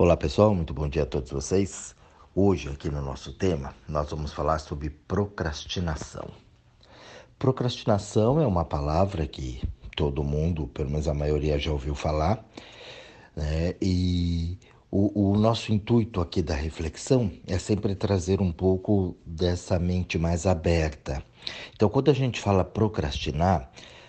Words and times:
Olá 0.00 0.16
pessoal, 0.16 0.54
muito 0.54 0.72
bom 0.72 0.88
dia 0.88 1.02
a 1.02 1.06
todos 1.06 1.32
vocês. 1.32 1.92
Hoje, 2.32 2.68
aqui 2.68 2.88
no 2.88 3.02
nosso 3.02 3.32
tema, 3.32 3.74
nós 3.88 4.08
vamos 4.08 4.32
falar 4.32 4.60
sobre 4.60 4.90
procrastinação. 4.90 6.30
Procrastinação 7.36 8.40
é 8.40 8.46
uma 8.46 8.64
palavra 8.64 9.26
que 9.26 9.60
todo 9.96 10.22
mundo, 10.22 10.68
pelo 10.68 10.88
menos 10.88 11.08
a 11.08 11.14
maioria, 11.14 11.58
já 11.58 11.72
ouviu 11.72 11.96
falar, 11.96 12.48
né? 13.34 13.74
e 13.82 14.56
o, 14.88 15.32
o 15.32 15.36
nosso 15.36 15.72
intuito 15.72 16.20
aqui 16.20 16.42
da 16.42 16.54
reflexão 16.54 17.32
é 17.44 17.58
sempre 17.58 17.96
trazer 17.96 18.40
um 18.40 18.52
pouco 18.52 19.16
dessa 19.26 19.80
mente 19.80 20.16
mais 20.16 20.46
aberta. 20.46 21.24
Então, 21.74 21.88
quando 21.88 22.08
a 22.08 22.14
gente 22.14 22.40
fala 22.40 22.62
procrastinar, 22.62 23.68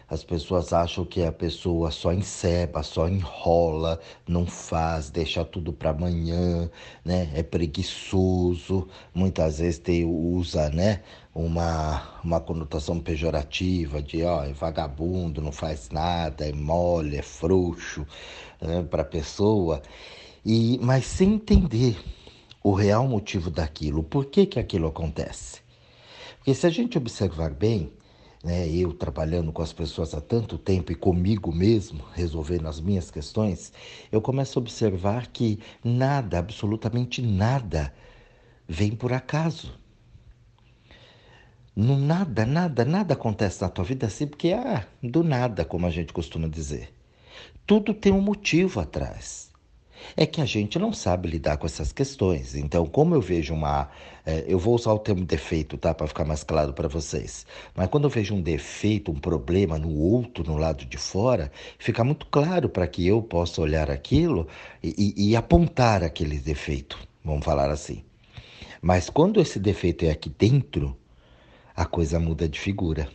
as 0.09 0.23
pessoas 0.23 0.73
acham 0.73 1.05
que 1.05 1.23
a 1.23 1.31
pessoa 1.31 1.91
só 1.91 2.11
enceba, 2.11 2.81
só 2.81 3.07
enrola, 3.07 3.99
não 4.27 4.45
faz, 4.45 5.11
deixa 5.11 5.45
tudo 5.45 5.71
para 5.71 5.91
amanhã, 5.91 6.69
né? 7.05 7.29
É 7.36 7.43
preguiçoso, 7.43 8.87
muitas 9.14 9.59
vezes 9.59 9.79
tem, 9.79 10.05
usa, 10.05 10.69
né? 10.71 11.03
Uma, 11.33 12.19
uma 12.23 12.41
conotação 12.41 13.00
pejorativa 13.00 14.01
de, 14.01 14.23
ó, 14.23 14.43
é 14.43 14.51
vagabundo, 14.51 15.41
não 15.41 15.51
faz 15.51 15.89
nada, 15.91 16.47
é 16.47 16.51
mole, 16.51 17.17
é 17.17 17.21
frouxo 17.21 18.05
né? 18.59 18.81
para 18.89 19.03
a 19.03 19.05
pessoa. 19.05 19.81
E, 20.43 20.79
mas 20.81 21.05
sem 21.05 21.36
entender 21.36 21.97
o 22.64 22.73
real 22.73 23.07
motivo 23.07 23.50
daquilo, 23.51 24.03
por 24.03 24.25
que, 24.25 24.45
que 24.45 24.59
aquilo 24.59 24.87
acontece. 24.87 25.61
Porque 26.37 26.53
se 26.53 26.65
a 26.65 26.69
gente 26.69 26.97
observar 26.97 27.51
bem, 27.51 27.91
né, 28.43 28.68
eu 28.70 28.93
trabalhando 28.93 29.52
com 29.52 29.61
as 29.61 29.74
pessoas 29.74 30.14
há 30.14 30.21
tanto 30.21 30.57
tempo 30.57 30.92
e 30.92 30.96
comigo 30.96 31.54
mesmo, 31.54 32.03
resolvendo 32.14 32.67
as 32.67 32.80
minhas 32.80 33.12
questões, 33.12 33.73
eu 34.12 34.22
começo 34.22 34.58
a 34.58 34.62
observar 34.62 35.28
que 35.28 35.59
nada, 35.84 36.39
absolutamente 36.39 37.22
nada, 37.22 37.94
vem 38.68 38.92
por 38.92 39.12
acaso. 39.12 39.78
No 41.76 41.98
nada, 41.98 42.46
nada, 42.46 42.84
nada 42.84 43.14
acontece 43.14 43.62
na 43.62 43.70
tua 43.70 43.86
vida 43.86 44.08
assim 44.08 44.28
porque, 44.28 44.52
ah, 44.52 44.86
do 45.02 45.24
nada, 45.24 45.64
como 45.64 45.86
a 45.86 45.90
gente 45.90 46.12
costuma 46.12 46.48
dizer. 46.48 46.94
Tudo 47.66 47.94
tem 47.94 48.12
um 48.12 48.22
motivo 48.22 48.80
atrás 48.80 49.48
é 50.16 50.25
que 50.25 50.42
a 50.42 50.45
gente 50.45 50.78
não 50.80 50.94
sabe 50.94 51.30
lidar 51.30 51.58
com 51.58 51.66
essas 51.66 51.92
questões. 51.92 52.55
Então, 52.55 52.86
como 52.86 53.16
eu 53.16 53.22
vejo 53.22 53.53
uma. 53.53 53.89
É, 54.25 54.45
eu 54.47 54.59
vou 54.59 54.75
usar 54.75 54.94
o 54.94 55.00
termo 55.00 55.25
defeito, 55.25 55.78
tá? 55.78 55.94
Para 55.94 56.08
ficar 56.08 56.25
mais 56.25 56.44
claro 56.44 56.73
para 56.73 56.88
vocês. 56.88 57.45
Mas 57.75 57.88
quando 57.88 58.03
eu 58.06 58.09
vejo 58.09 58.36
um 58.36 58.41
defeito, 58.41 59.11
um 59.11 59.19
problema 59.19 59.78
no 59.78 59.94
outro, 59.97 60.44
no 60.44 60.58
lado 60.58 60.86
de 60.86 60.97
fora, 60.97 61.52
fica 61.78 62.03
muito 62.03 62.25
claro 62.28 62.69
para 62.69 62.88
que 62.88 63.06
eu 63.08 63.22
possa 63.22 63.61
olhar 63.61 63.89
aquilo 63.89 64.47
e, 64.83 65.14
e, 65.17 65.30
e 65.30 65.36
apontar 65.36 66.03
aquele 66.03 66.38
defeito, 66.39 67.00
vamos 67.23 67.45
falar 67.45 67.72
assim. 67.72 68.03
Mas 68.81 69.09
quando 69.09 69.41
esse 69.41 69.59
defeito 69.59 70.06
é 70.06 70.11
aqui 70.11 70.30
dentro, 70.30 70.95
a 71.75 71.86
coisa 71.86 72.19
muda 72.19 72.47
de 72.47 72.59
figura. 72.59 73.09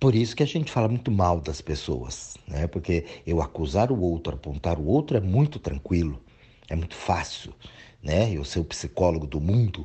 Por 0.00 0.14
isso 0.14 0.36
que 0.36 0.44
a 0.44 0.46
gente 0.46 0.70
fala 0.70 0.86
muito 0.86 1.10
mal 1.10 1.40
das 1.40 1.60
pessoas, 1.60 2.36
né? 2.46 2.68
Porque 2.68 3.04
eu 3.26 3.42
acusar 3.42 3.90
o 3.90 4.00
outro, 4.00 4.34
apontar 4.34 4.78
o 4.78 4.86
outro 4.86 5.16
é 5.16 5.20
muito 5.20 5.58
tranquilo, 5.58 6.22
é 6.68 6.76
muito 6.76 6.94
fácil, 6.94 7.52
né? 8.00 8.30
Eu 8.32 8.44
ser 8.44 8.60
o 8.60 8.64
psicólogo 8.64 9.26
do 9.26 9.40
mundo, 9.40 9.84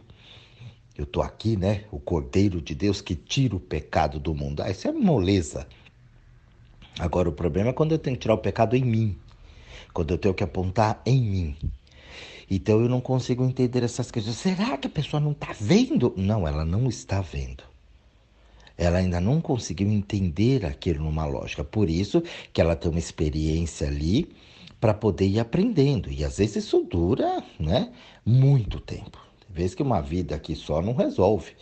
eu 0.95 1.07
tô 1.07 1.19
aqui, 1.19 1.57
né? 1.57 1.85
O 1.91 1.99
Cordeiro 1.99 2.61
de 2.61 2.75
Deus 2.75 3.01
que 3.01 3.15
tira 3.15 3.55
o 3.55 3.59
pecado 3.59 4.19
do 4.19 4.35
mundo. 4.35 4.61
Ah, 4.61 4.69
isso 4.69 4.87
é 4.87 4.91
moleza. 4.91 5.67
Agora 6.99 7.27
o 7.27 7.33
problema 7.33 7.71
é 7.71 7.73
quando 7.73 7.93
eu 7.93 7.99
tenho 7.99 8.15
que 8.15 8.21
tirar 8.21 8.35
o 8.35 8.37
pecado 8.37 8.75
em 8.75 8.83
mim, 8.83 9.17
quando 9.95 10.11
eu 10.11 10.19
tenho 10.19 10.35
que 10.35 10.43
apontar 10.43 11.01
em 11.07 11.19
mim. 11.19 11.57
Então 12.51 12.79
eu 12.79 12.87
não 12.87 13.01
consigo 13.01 13.43
entender 13.43 13.81
essas 13.81 14.11
questões. 14.11 14.37
Será 14.37 14.77
que 14.77 14.85
a 14.85 14.91
pessoa 14.91 15.19
não 15.19 15.31
está 15.31 15.55
vendo? 15.59 16.13
Não, 16.15 16.47
ela 16.47 16.63
não 16.63 16.87
está 16.87 17.19
vendo 17.19 17.72
ela 18.77 18.97
ainda 18.97 19.19
não 19.19 19.39
conseguiu 19.39 19.89
entender 19.89 20.65
aquilo 20.65 21.03
numa 21.03 21.25
lógica. 21.25 21.63
Por 21.63 21.89
isso 21.89 22.21
que 22.51 22.59
ela 22.59 22.75
tem 22.75 22.89
uma 22.89 22.99
experiência 22.99 23.87
ali 23.87 24.29
para 24.79 24.93
poder 24.93 25.27
ir 25.27 25.39
aprendendo. 25.39 26.11
E 26.11 26.23
às 26.25 26.37
vezes 26.37 26.65
isso 26.65 26.83
dura 26.83 27.43
né, 27.59 27.91
muito 28.25 28.79
tempo. 28.79 29.17
Tem 29.39 29.55
vezes 29.55 29.75
que 29.75 29.83
uma 29.83 30.01
vida 30.01 30.35
aqui 30.35 30.55
só 30.55 30.81
não 30.81 30.93
resolve. 30.93 31.53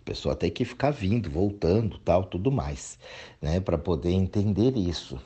A 0.00 0.04
pessoa 0.04 0.36
tem 0.36 0.50
que 0.50 0.64
ficar 0.64 0.90
vindo, 0.90 1.30
voltando, 1.30 1.98
tal, 1.98 2.24
tudo 2.24 2.50
mais, 2.50 2.98
né, 3.40 3.60
para 3.60 3.76
poder 3.76 4.12
entender 4.12 4.76
isso. 4.76 5.18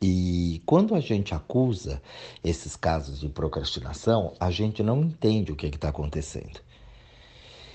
E 0.00 0.62
quando 0.64 0.94
a 0.94 1.00
gente 1.00 1.34
acusa 1.34 2.00
esses 2.44 2.76
casos 2.76 3.20
de 3.20 3.28
procrastinação, 3.28 4.32
a 4.38 4.50
gente 4.50 4.82
não 4.82 5.02
entende 5.02 5.50
o 5.50 5.56
que 5.56 5.66
está 5.66 5.88
acontecendo. 5.88 6.60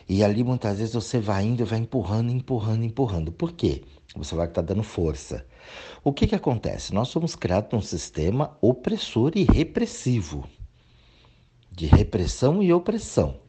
E 0.07 0.23
ali 0.23 0.43
muitas 0.43 0.77
vezes 0.77 0.93
você 0.93 1.19
vai 1.19 1.45
indo, 1.45 1.65
vai 1.65 1.79
empurrando, 1.79 2.31
empurrando, 2.31 2.83
empurrando. 2.83 3.31
Por 3.31 3.53
quê? 3.53 3.83
Você 4.15 4.35
vai 4.35 4.47
estar 4.47 4.61
tá 4.61 4.73
dando 4.73 4.83
força. 4.83 5.45
O 6.03 6.11
que, 6.11 6.27
que 6.27 6.35
acontece? 6.35 6.93
Nós 6.93 7.07
somos 7.07 7.35
criados 7.35 7.71
num 7.71 7.81
sistema 7.81 8.57
opressor 8.61 9.31
e 9.35 9.43
repressivo 9.43 10.47
de 11.71 11.87
repressão 11.87 12.61
e 12.61 12.71
opressão. 12.71 13.39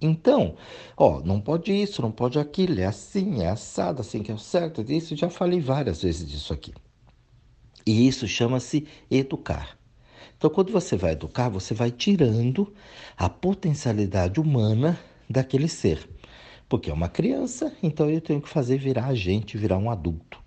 Então, 0.00 0.56
ó, 0.96 1.20
não 1.20 1.40
pode 1.40 1.72
isso, 1.72 2.02
não 2.02 2.10
pode 2.10 2.38
aquilo, 2.38 2.80
é 2.80 2.84
assim, 2.84 3.42
é 3.42 3.48
assado, 3.48 4.00
assim 4.00 4.22
que 4.22 4.30
é 4.30 4.34
o 4.34 4.38
certo. 4.38 4.82
Isso 4.90 5.16
já 5.16 5.30
falei 5.30 5.60
várias 5.60 6.02
vezes 6.02 6.28
disso 6.28 6.52
aqui. 6.52 6.72
E 7.86 8.06
isso 8.06 8.26
chama-se 8.26 8.86
educar. 9.10 9.78
Então, 10.36 10.50
quando 10.50 10.72
você 10.72 10.96
vai 10.96 11.12
educar, 11.12 11.48
você 11.48 11.74
vai 11.74 11.90
tirando 11.90 12.72
a 13.16 13.28
potencialidade 13.28 14.40
humana 14.40 14.98
daquele 15.28 15.68
ser. 15.68 16.08
Porque 16.68 16.90
é 16.90 16.94
uma 16.94 17.08
criança, 17.08 17.72
então 17.82 18.08
eu 18.08 18.20
tenho 18.20 18.40
que 18.40 18.48
fazer 18.48 18.78
virar 18.78 19.06
a 19.06 19.14
gente, 19.14 19.58
virar 19.58 19.78
um 19.78 19.90
adulto. 19.90 20.42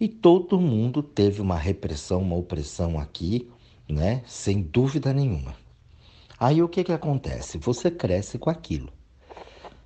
E 0.00 0.08
todo 0.08 0.60
mundo 0.60 1.02
teve 1.02 1.40
uma 1.40 1.56
repressão, 1.56 2.20
uma 2.20 2.36
opressão 2.36 2.98
aqui, 2.98 3.48
né? 3.88 4.22
Sem 4.26 4.60
dúvida 4.60 5.12
nenhuma. 5.12 5.54
Aí 6.38 6.62
o 6.62 6.68
que, 6.68 6.84
que 6.84 6.92
acontece? 6.92 7.58
Você 7.58 7.90
cresce 7.90 8.38
com 8.38 8.50
aquilo. 8.50 8.92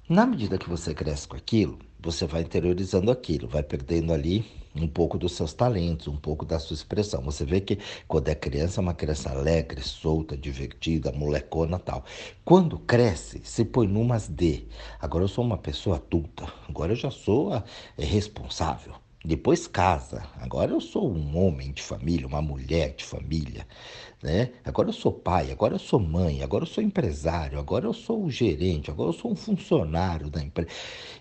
Na 0.08 0.24
medida 0.24 0.56
que 0.56 0.68
você 0.68 0.94
cresce 0.94 1.28
com 1.28 1.36
aquilo, 1.36 1.78
você 2.00 2.26
vai 2.26 2.42
interiorizando 2.42 3.10
aquilo, 3.10 3.46
vai 3.46 3.62
perdendo 3.62 4.12
ali 4.12 4.46
um 4.80 4.88
pouco 4.88 5.18
dos 5.18 5.32
seus 5.32 5.52
talentos, 5.52 6.08
um 6.08 6.16
pouco 6.16 6.44
da 6.44 6.58
sua 6.58 6.74
expressão. 6.74 7.22
Você 7.22 7.44
vê 7.44 7.60
que 7.60 7.78
quando 8.06 8.28
é 8.28 8.34
criança 8.34 8.80
é 8.80 8.82
uma 8.82 8.94
criança 8.94 9.30
alegre, 9.30 9.82
solta, 9.82 10.36
divertida, 10.36 11.12
molecona 11.12 11.78
tal. 11.78 12.04
Quando 12.44 12.78
cresce, 12.78 13.40
se 13.44 13.64
põe 13.64 13.86
numas 13.86 14.28
de. 14.28 14.66
Agora 15.00 15.24
eu 15.24 15.28
sou 15.28 15.44
uma 15.44 15.58
pessoa 15.58 15.96
adulta, 15.96 16.52
agora 16.68 16.92
eu 16.92 16.96
já 16.96 17.10
sou 17.10 17.54
é, 17.54 17.64
responsável. 17.98 18.94
Depois 19.24 19.66
casa. 19.66 20.22
Agora 20.40 20.70
eu 20.70 20.80
sou 20.80 21.12
um 21.12 21.36
homem 21.36 21.72
de 21.72 21.82
família, 21.82 22.26
uma 22.26 22.40
mulher 22.40 22.94
de 22.94 23.04
família, 23.04 23.66
né? 24.22 24.52
Agora 24.64 24.88
eu 24.90 24.92
sou 24.92 25.12
pai, 25.12 25.50
agora 25.50 25.74
eu 25.74 25.78
sou 25.78 25.98
mãe, 25.98 26.42
agora 26.42 26.62
eu 26.62 26.68
sou 26.68 26.82
empresário, 26.82 27.58
agora 27.58 27.86
eu 27.86 27.92
sou 27.92 28.24
o 28.24 28.30
gerente, 28.30 28.90
agora 28.90 29.10
eu 29.10 29.12
sou 29.12 29.32
um 29.32 29.34
funcionário 29.36 30.30
da 30.30 30.40
empresa. 30.42 30.70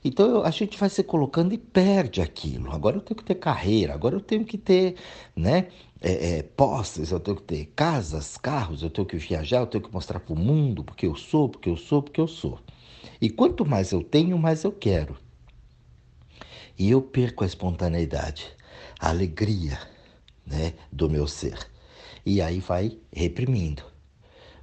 Então 0.03 0.43
a 0.43 0.51
gente 0.51 0.77
vai 0.77 0.89
se 0.89 1.03
colocando 1.03 1.53
e 1.53 1.57
perde 1.57 2.21
aquilo. 2.21 2.71
Agora 2.71 2.97
eu 2.97 3.01
tenho 3.01 3.17
que 3.17 3.23
ter 3.25 3.35
carreira, 3.35 3.93
agora 3.93 4.15
eu 4.15 4.21
tenho 4.21 4.45
que 4.45 4.57
ter, 4.57 4.95
né? 5.35 5.67
É, 5.99 6.37
é, 6.39 6.43
posses, 6.43 7.11
eu 7.11 7.19
tenho 7.19 7.37
que 7.37 7.43
ter 7.43 7.65
casas, 7.75 8.37
carros, 8.37 8.83
eu 8.83 8.89
tenho 8.91 9.07
que 9.07 9.17
viajar, 9.17 9.59
eu 9.59 9.67
tenho 9.67 9.83
que 9.83 9.91
mostrar 9.91 10.19
para 10.19 10.33
o 10.33 10.37
mundo 10.37 10.83
porque 10.83 11.07
eu 11.07 11.15
sou, 11.15 11.49
porque 11.49 11.69
eu 11.69 11.75
sou, 11.75 12.03
porque 12.03 12.21
eu 12.21 12.27
sou. 12.27 12.59
E 13.21 13.29
quanto 13.29 13.65
mais 13.65 13.91
eu 13.91 14.03
tenho, 14.03 14.37
mais 14.37 14.63
eu 14.63 14.71
quero. 14.71 15.17
E 16.77 16.91
eu 16.91 17.01
perco 17.01 17.43
a 17.43 17.47
espontaneidade, 17.47 18.47
a 18.99 19.09
alegria 19.09 19.79
né, 20.45 20.73
do 20.91 21.09
meu 21.09 21.27
ser. 21.27 21.57
E 22.25 22.41
aí 22.41 22.59
vai 22.59 22.97
reprimindo. 23.11 23.83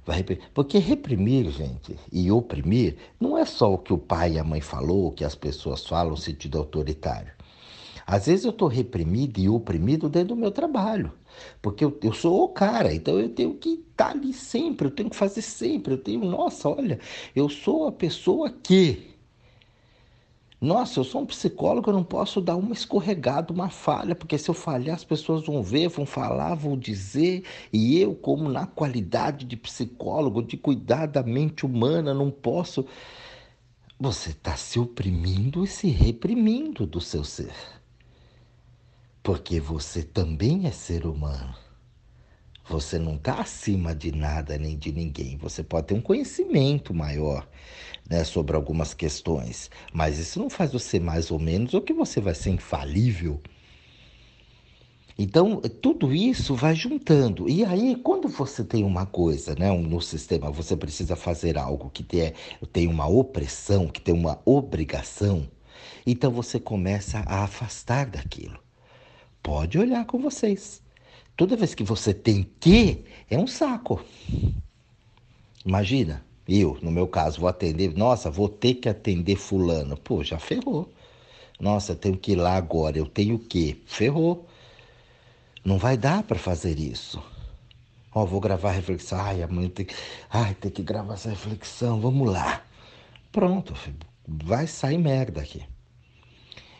Vai 0.05 0.17
reprimir. 0.17 0.43
Porque 0.53 0.77
reprimir, 0.77 1.49
gente, 1.49 1.97
e 2.11 2.31
oprimir, 2.31 2.95
não 3.19 3.37
é 3.37 3.43
só 3.43 3.73
o 3.73 3.77
que 3.77 3.91
o 3.91 3.97
pai 3.97 4.33
e 4.33 4.39
a 4.39 4.43
mãe 4.43 4.61
falou, 4.61 5.07
o 5.07 5.11
que 5.11 5.25
as 5.25 5.35
pessoas 5.35 5.85
falam 5.85 6.11
no 6.11 6.17
sentido 6.17 6.57
autoritário. 6.57 7.33
Às 8.05 8.27
vezes 8.27 8.45
eu 8.45 8.51
estou 8.51 8.67
reprimido 8.67 9.39
e 9.39 9.49
oprimido 9.49 10.07
dentro 10.07 10.29
do 10.29 10.35
meu 10.35 10.51
trabalho. 10.51 11.11
Porque 11.61 11.83
eu, 11.83 11.97
eu 12.03 12.13
sou 12.13 12.43
o 12.43 12.49
cara, 12.49 12.93
então 12.93 13.19
eu 13.19 13.29
tenho 13.29 13.55
que 13.55 13.83
estar 13.91 14.05
tá 14.05 14.11
ali 14.11 14.31
sempre, 14.31 14.87
eu 14.87 14.91
tenho 14.91 15.09
que 15.09 15.15
fazer 15.15 15.41
sempre. 15.41 15.95
Eu 15.95 15.97
tenho, 15.97 16.23
nossa, 16.23 16.69
olha, 16.69 16.99
eu 17.35 17.49
sou 17.49 17.87
a 17.87 17.91
pessoa 17.91 18.51
que. 18.51 19.14
Nossa, 20.65 20.99
eu 20.99 21.03
sou 21.03 21.21
um 21.21 21.27
psicólogo, 21.27 21.91
eu 21.91 21.93
não 21.93 22.03
posso 22.03 22.41
dar 22.41 22.55
uma 22.55 22.73
escorregada, 22.73 23.53
uma 23.53 23.69
falha, 23.69 24.15
porque 24.15 24.35
se 24.35 24.49
eu 24.49 24.55
falhar, 24.55 24.95
as 24.95 25.03
pessoas 25.03 25.45
vão 25.45 25.61
ver, 25.61 25.89
vão 25.89 26.07
falar, 26.07 26.55
vão 26.55 26.75
dizer, 26.75 27.43
e 27.71 27.99
eu, 27.99 28.15
como 28.15 28.49
na 28.49 28.65
qualidade 28.65 29.45
de 29.45 29.55
psicólogo, 29.55 30.41
de 30.41 30.57
cuidar 30.57 31.05
da 31.05 31.21
mente 31.21 31.67
humana, 31.67 32.15
não 32.15 32.31
posso. 32.31 32.83
Você 33.99 34.31
está 34.31 34.57
se 34.57 34.79
oprimindo 34.79 35.63
e 35.63 35.67
se 35.67 35.87
reprimindo 35.87 36.87
do 36.87 36.99
seu 36.99 37.23
ser. 37.23 37.53
Porque 39.21 39.59
você 39.59 40.01
também 40.01 40.65
é 40.65 40.71
ser 40.71 41.05
humano. 41.05 41.64
Você 42.67 42.97
não 42.97 43.15
está 43.15 43.41
acima 43.41 43.93
de 43.93 44.11
nada 44.11 44.57
nem 44.57 44.77
de 44.77 44.91
ninguém. 44.91 45.37
Você 45.37 45.63
pode 45.63 45.87
ter 45.87 45.93
um 45.93 46.01
conhecimento 46.01 46.93
maior 46.93 47.47
né, 48.09 48.23
sobre 48.23 48.55
algumas 48.55 48.93
questões, 48.93 49.69
mas 49.93 50.17
isso 50.17 50.39
não 50.39 50.49
faz 50.49 50.71
você 50.71 50.99
mais 50.99 51.29
ou 51.29 51.39
menos 51.39 51.73
ou 51.73 51.81
que 51.81 51.93
você 51.93 52.19
vai 52.19 52.33
ser 52.33 52.49
infalível. 52.49 53.39
Então, 55.17 55.61
tudo 55.61 56.13
isso 56.13 56.55
vai 56.55 56.75
juntando. 56.75 57.47
E 57.47 57.63
aí, 57.63 57.95
quando 57.95 58.27
você 58.27 58.65
tem 58.65 58.83
uma 58.83 59.05
coisa 59.05 59.55
né, 59.55 59.71
no 59.71 60.01
sistema, 60.01 60.51
você 60.51 60.75
precisa 60.75 61.15
fazer 61.15 61.57
algo 61.57 61.89
que 61.89 62.03
tem, 62.03 62.33
tem 62.73 62.87
uma 62.87 63.07
opressão, 63.07 63.87
que 63.87 64.01
tem 64.01 64.13
uma 64.13 64.41
obrigação, 64.43 65.49
então 66.05 66.31
você 66.31 66.59
começa 66.59 67.19
a 67.19 67.43
afastar 67.43 68.07
daquilo. 68.07 68.59
Pode 69.41 69.77
olhar 69.77 70.05
com 70.05 70.19
vocês. 70.19 70.84
Toda 71.35 71.57
vez 71.57 71.75
que 71.75 71.83
você 71.83 72.13
tem 72.13 72.49
que, 72.59 73.03
é 73.29 73.37
um 73.37 73.47
saco. 73.47 74.03
Imagina, 75.65 76.23
eu, 76.47 76.77
no 76.81 76.91
meu 76.91 77.07
caso, 77.07 77.39
vou 77.41 77.49
atender, 77.49 77.93
nossa, 77.95 78.29
vou 78.29 78.47
ter 78.47 78.75
que 78.75 78.87
atender 78.87 79.35
fulano. 79.35 79.97
Pô, 79.97 80.23
já 80.23 80.39
ferrou. 80.39 80.91
Nossa, 81.59 81.93
eu 81.93 81.95
tenho 81.95 82.17
que 82.17 82.33
ir 82.33 82.35
lá 82.35 82.55
agora, 82.55 82.97
eu 82.97 83.05
tenho 83.05 83.39
que. 83.39 83.81
Ferrou. 83.85 84.47
Não 85.63 85.77
vai 85.77 85.97
dar 85.97 86.23
para 86.23 86.37
fazer 86.37 86.79
isso. 86.79 87.21
Ó, 88.13 88.25
vou 88.25 88.39
gravar 88.39 88.69
a 88.69 88.73
reflexão. 88.73 89.19
Ai, 89.19 89.41
amanhã 89.43 89.69
tem 89.69 89.87
ai, 90.29 90.53
tem 90.55 90.71
que 90.71 90.83
gravar 90.83 91.15
essa 91.15 91.29
reflexão. 91.29 91.99
Vamos 91.99 92.31
lá. 92.31 92.63
Pronto, 93.31 93.73
vai 94.27 94.67
sair 94.67 94.97
merda 94.97 95.41
aqui. 95.41 95.63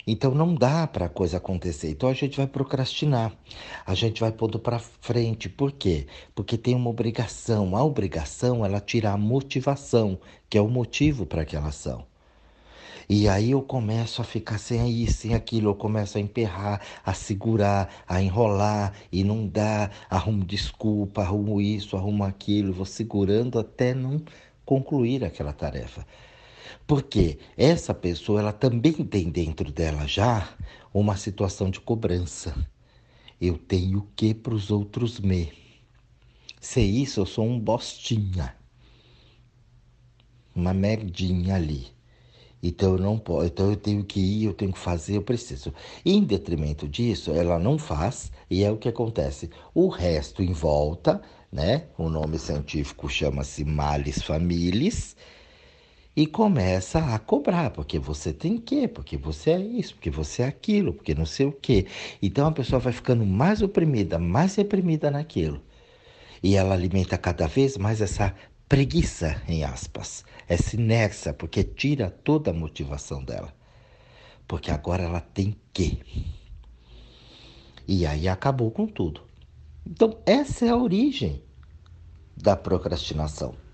Então 0.07 0.35
não 0.35 0.53
dá 0.53 0.85
para 0.85 1.05
a 1.05 1.09
coisa 1.09 1.37
acontecer. 1.37 1.89
Então 1.89 2.09
a 2.09 2.13
gente 2.13 2.37
vai 2.37 2.47
procrastinar. 2.47 3.33
A 3.85 3.95
gente 3.95 4.21
vai 4.21 4.31
pondo 4.31 4.59
para 4.59 4.79
frente. 4.79 5.49
Por 5.49 5.71
quê? 5.71 6.07
Porque 6.33 6.57
tem 6.57 6.75
uma 6.75 6.89
obrigação. 6.89 7.75
A 7.75 7.83
obrigação 7.83 8.63
ela 8.65 8.79
tira 8.79 9.11
a 9.11 9.17
motivação, 9.17 10.19
que 10.49 10.57
é 10.57 10.61
o 10.61 10.69
motivo 10.69 11.25
para 11.25 11.41
aquela 11.41 11.67
ação. 11.67 12.05
E 13.07 13.29
aí 13.29 13.51
eu 13.51 13.61
começo 13.61 14.19
a 14.21 14.25
ficar 14.25 14.57
sem 14.57 14.89
isso, 14.89 15.19
sem 15.21 15.35
aquilo, 15.35 15.69
eu 15.69 15.75
começo 15.75 16.17
a 16.17 16.21
emperrar, 16.21 16.81
a 17.05 17.13
segurar, 17.13 18.03
a 18.07 18.19
enrolar 18.19 18.93
e 19.11 19.23
não 19.23 19.47
dá, 19.47 19.91
arrumo 20.09 20.43
desculpa, 20.43 21.21
arrumo 21.21 21.61
isso, 21.61 21.95
arrumo 21.95 22.23
aquilo, 22.23 22.73
vou 22.73 22.85
segurando 22.85 23.59
até 23.59 23.93
não 23.93 24.19
concluir 24.65 25.23
aquela 25.23 25.53
tarefa. 25.53 26.05
Porque 26.87 27.39
essa 27.57 27.93
pessoa 27.93 28.39
ela 28.39 28.53
também 28.53 28.93
tem 28.93 29.29
dentro 29.29 29.71
dela 29.71 30.07
já 30.07 30.55
uma 30.93 31.17
situação 31.17 31.69
de 31.69 31.79
cobrança. 31.79 32.55
Eu 33.39 33.57
tenho 33.57 34.07
que 34.15 34.33
para 34.33 34.53
os 34.53 34.71
outros 34.71 35.19
me. 35.19 35.51
Se 36.61 36.81
isso, 36.81 37.19
eu 37.19 37.25
sou 37.25 37.45
um 37.45 37.59
bostinha. 37.59 38.55
Uma 40.55 40.73
merdinha 40.73 41.55
ali. 41.55 41.95
Então 42.63 42.93
eu 42.93 42.97
não 42.97 43.19
posso, 43.19 43.45
então 43.45 43.69
eu 43.69 43.75
tenho 43.77 44.03
que 44.03 44.19
ir, 44.19 44.45
eu 44.45 44.53
tenho 44.53 44.73
que 44.73 44.79
fazer, 44.79 45.17
eu 45.17 45.21
preciso. 45.21 45.71
Em 46.03 46.23
detrimento 46.23 46.87
disso, 46.87 47.31
ela 47.31 47.59
não 47.59 47.77
faz 47.77 48.31
e 48.49 48.63
é 48.63 48.71
o 48.71 48.77
que 48.77 48.89
acontece. 48.89 49.51
O 49.73 49.87
resto 49.87 50.41
em 50.41 50.51
volta, 50.51 51.21
né? 51.51 51.85
O 51.97 52.09
nome 52.09 52.39
científico 52.39 53.07
chama-se 53.07 53.63
males 53.63 54.23
familis 54.23 55.15
e 56.15 56.25
começa 56.25 56.99
a 57.13 57.19
cobrar, 57.19 57.71
porque 57.71 57.99
você 57.99 58.31
tem 58.31 58.57
que, 58.57 58.87
porque 58.87 59.17
você 59.17 59.51
é 59.51 59.59
isso, 59.59 59.95
porque 59.95 60.09
você 60.09 60.43
é 60.43 60.47
aquilo, 60.47 60.93
porque 60.93 61.13
não 61.13 61.25
sei 61.25 61.45
o 61.45 61.51
quê. 61.51 61.87
Então 62.21 62.47
a 62.47 62.51
pessoa 62.51 62.79
vai 62.79 62.93
ficando 62.93 63.25
mais 63.25 63.61
oprimida, 63.61 64.17
mais 64.17 64.55
reprimida 64.55 65.11
naquilo. 65.11 65.61
E 66.41 66.55
ela 66.55 66.73
alimenta 66.73 67.17
cada 67.17 67.47
vez 67.47 67.77
mais 67.77 68.01
essa 68.01 68.33
preguiça, 68.69 69.41
em 69.47 69.63
aspas, 69.63 70.23
essa 70.47 70.75
inércia, 70.75 71.33
porque 71.33 71.63
tira 71.63 72.09
toda 72.09 72.51
a 72.51 72.53
motivação 72.53 73.23
dela. 73.23 73.53
Porque 74.47 74.71
agora 74.71 75.03
ela 75.03 75.19
tem 75.19 75.55
que. 75.73 75.99
E 77.87 78.05
aí 78.05 78.27
acabou 78.27 78.71
com 78.71 78.87
tudo. 78.87 79.21
Então, 79.85 80.17
essa 80.25 80.65
é 80.65 80.69
a 80.69 80.77
origem 80.77 81.43
da 82.35 82.55
procrastinação. 82.55 83.64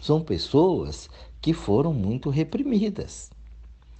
São 0.00 0.22
pessoas 0.22 1.08
que 1.40 1.52
foram 1.52 1.92
muito 1.92 2.30
reprimidas 2.30 3.30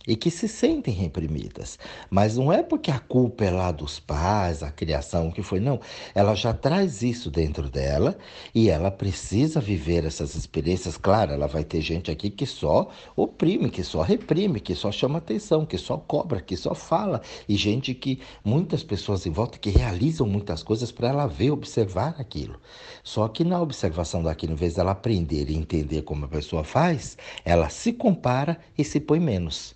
e 0.07 0.17
que 0.17 0.31
se 0.31 0.49
sentem 0.49 0.95
reprimidas. 0.95 1.79
Mas 2.11 2.37
não 2.37 2.53
é 2.53 2.63
porque 2.63 2.91
a 2.91 2.99
culpa 2.99 3.45
é 3.45 3.51
lá 3.51 3.73
dos 3.73 3.99
pais, 3.99 4.63
a 4.63 4.71
criação, 4.71 5.29
o 5.29 5.33
que 5.33 5.43
foi, 5.43 5.61
não. 5.61 5.81
Ela 6.15 6.35
já 6.35 6.53
traz 6.53 7.03
isso 7.03 7.31
dentro 7.31 7.69
dela 7.69 8.17
e 8.55 8.69
ela 8.69 8.91
precisa 8.91 9.61
viver 9.61 10.05
essas 10.05 10.35
experiências. 10.35 10.97
Claro, 10.97 11.33
ela 11.33 11.47
vai 11.47 11.65
ter 11.65 11.81
gente 11.81 12.11
aqui 12.11 12.31
que 12.31 12.47
só 12.47 12.91
oprime, 13.15 13.71
que 13.71 13.83
só 13.83 14.03
reprime, 14.03 14.61
que 14.61 14.75
só 14.75 14.93
chama 14.93 15.19
atenção, 15.19 15.67
que 15.67 15.79
só 15.79 15.97
cobra, 15.97 16.41
que 16.41 16.57
só 16.57 16.75
fala. 16.75 17.21
E 17.49 17.57
gente 17.57 17.95
que, 17.95 18.21
muitas 18.45 18.83
pessoas 18.83 19.27
em 19.27 19.31
volta 19.31 19.59
que 19.59 19.71
realizam 19.71 20.27
muitas 20.27 20.63
coisas 20.63 20.93
para 20.93 21.09
ela 21.09 21.27
ver, 21.27 21.51
observar 21.51 22.17
aquilo. 22.19 22.61
Só 23.03 23.29
que 23.29 23.45
na 23.45 23.61
observação 23.61 24.23
daquilo, 24.23 24.53
em 24.53 24.57
vez 24.57 24.75
dela 24.75 24.93
aprender 24.93 25.51
e 25.51 25.57
entender 25.57 26.03
como 26.03 26.25
a 26.25 26.29
pessoa 26.29 26.65
faz, 26.65 27.17
ela 27.45 27.69
se 27.69 27.93
compara 27.93 28.59
e 28.77 28.85
se 28.85 29.01
põe 29.01 29.21
menos. 29.21 29.76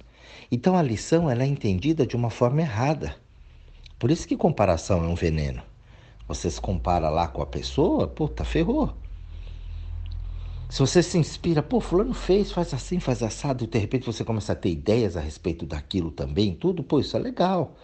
Então 0.51 0.77
a 0.77 0.83
lição 0.83 1.31
ela 1.31 1.45
é 1.45 1.47
entendida 1.47 2.07
de 2.07 2.17
uma 2.17 2.31
forma 2.31 2.61
errada. 2.61 3.15
Por 3.99 4.11
isso 4.11 4.27
que 4.27 4.37
comparação 4.37 5.05
é 5.05 5.07
um 5.07 5.15
veneno. 5.15 5.63
Você 6.27 6.51
se 6.51 6.61
compara 6.61 7.09
lá 7.09 7.29
com 7.29 7.43
a 7.43 7.47
pessoa, 7.47 8.09
puta, 8.09 8.45
ferrou. 8.45 8.95
Se 10.69 10.79
você 10.79 11.03
se 11.03 11.19
inspira, 11.19 11.63
pô, 11.63 11.81
fulano 11.81 12.15
fez, 12.15 12.53
faz 12.53 12.73
assim, 12.73 13.01
faz 13.01 13.23
assado, 13.23 13.65
e 13.65 13.67
de 13.67 13.77
repente 13.77 14.07
você 14.07 14.25
começa 14.25 14.53
a 14.53 14.57
ter 14.57 14.71
ideias 14.71 15.17
a 15.17 15.21
respeito 15.21 15.67
daquilo 15.67 16.13
também, 16.13 16.55
tudo, 16.55 16.85
pô, 16.85 17.01
isso 17.01 17.17
é 17.17 17.21
legal. 17.21 17.75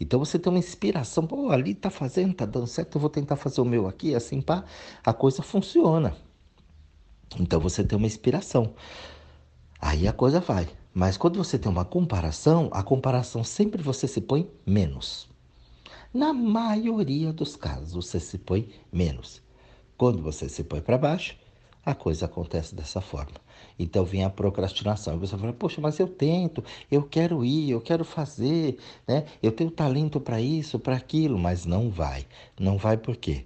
Então 0.00 0.18
você 0.18 0.38
tem 0.38 0.50
uma 0.50 0.58
inspiração, 0.58 1.26
pô, 1.26 1.50
ali 1.50 1.74
tá 1.74 1.90
fazendo, 1.90 2.32
tá 2.32 2.46
dando 2.46 2.66
certo, 2.66 2.96
eu 2.96 3.00
vou 3.00 3.10
tentar 3.10 3.36
fazer 3.36 3.60
o 3.60 3.64
meu 3.66 3.86
aqui, 3.86 4.14
assim, 4.14 4.40
pá, 4.40 4.64
a 5.04 5.12
coisa 5.12 5.42
funciona. 5.42 6.16
Então 7.38 7.60
você 7.60 7.84
tem 7.84 7.98
uma 7.98 8.06
inspiração. 8.06 8.72
Aí 9.78 10.08
a 10.08 10.12
coisa 10.12 10.40
vai. 10.40 10.66
Mas 10.92 11.16
quando 11.16 11.36
você 11.36 11.58
tem 11.58 11.70
uma 11.70 11.84
comparação, 11.84 12.68
a 12.72 12.82
comparação 12.82 13.44
sempre 13.44 13.82
você 13.82 14.08
se 14.08 14.20
põe 14.20 14.50
menos. 14.66 15.28
Na 16.12 16.32
maioria 16.32 17.32
dos 17.32 17.54
casos, 17.54 17.92
você 17.92 18.18
se 18.18 18.38
põe 18.38 18.68
menos. 18.92 19.40
Quando 19.96 20.20
você 20.20 20.48
se 20.48 20.64
põe 20.64 20.80
para 20.80 20.98
baixo, 20.98 21.36
a 21.84 21.94
coisa 21.94 22.26
acontece 22.26 22.74
dessa 22.74 23.00
forma. 23.00 23.36
Então 23.78 24.04
vem 24.04 24.24
a 24.24 24.30
procrastinação. 24.30 25.14
E 25.14 25.18
você 25.18 25.36
fala, 25.36 25.52
poxa, 25.52 25.80
mas 25.80 25.98
eu 25.98 26.08
tento, 26.08 26.64
eu 26.90 27.02
quero 27.02 27.44
ir, 27.44 27.70
eu 27.70 27.80
quero 27.80 28.04
fazer, 28.04 28.78
né? 29.06 29.24
Eu 29.42 29.52
tenho 29.52 29.70
talento 29.70 30.20
para 30.20 30.40
isso, 30.40 30.78
para 30.78 30.96
aquilo, 30.96 31.38
mas 31.38 31.64
não 31.64 31.90
vai. 31.90 32.26
Não 32.58 32.76
vai 32.76 32.96
por 32.96 33.16
quê? 33.16 33.44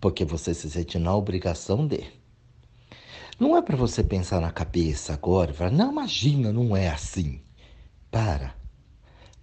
Porque 0.00 0.24
você 0.24 0.54
se 0.54 0.70
sente 0.70 0.98
na 0.98 1.14
obrigação 1.14 1.86
de. 1.86 2.04
Não 3.38 3.54
é 3.54 3.60
para 3.60 3.76
você 3.76 4.02
pensar 4.02 4.40
na 4.40 4.50
cabeça 4.50 5.12
agora 5.12 5.50
e 5.50 5.54
falar, 5.54 5.70
não, 5.70 5.92
imagina, 5.92 6.50
não 6.50 6.74
é 6.74 6.88
assim. 6.88 7.42
Para. 8.10 8.54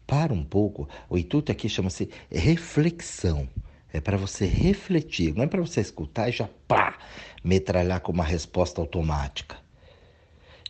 Para 0.08 0.34
um 0.34 0.44
pouco. 0.44 0.90
O 1.08 1.16
intuito 1.16 1.52
aqui 1.52 1.70
chama-se 1.70 2.10
reflexão. 2.32 3.48
É 3.92 4.02
para 4.02 4.18
você 4.18 4.48
refletir, 4.48 5.36
não 5.36 5.44
é 5.44 5.48
para 5.48 5.62
você 5.62 5.80
escutar 5.80 6.28
e 6.28 6.32
já 6.32 6.50
pá, 6.68 6.98
metralhar 7.44 8.02
com 8.02 8.12
uma 8.12 8.24
resposta 8.24 8.82
automática. 8.82 9.56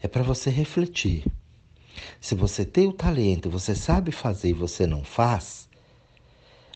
É 0.02 0.10
para 0.10 0.22
você 0.22 0.50
refletir. 0.50 1.24
Se 2.20 2.36
você 2.36 2.66
tem 2.66 2.90
o 2.90 2.94
talento, 2.94 3.50
você 3.50 3.74
sabe 3.74 4.12
fazer 4.12 4.50
e 4.50 4.54
você 4.54 4.86
não 4.86 5.06
faz, 5.06 5.70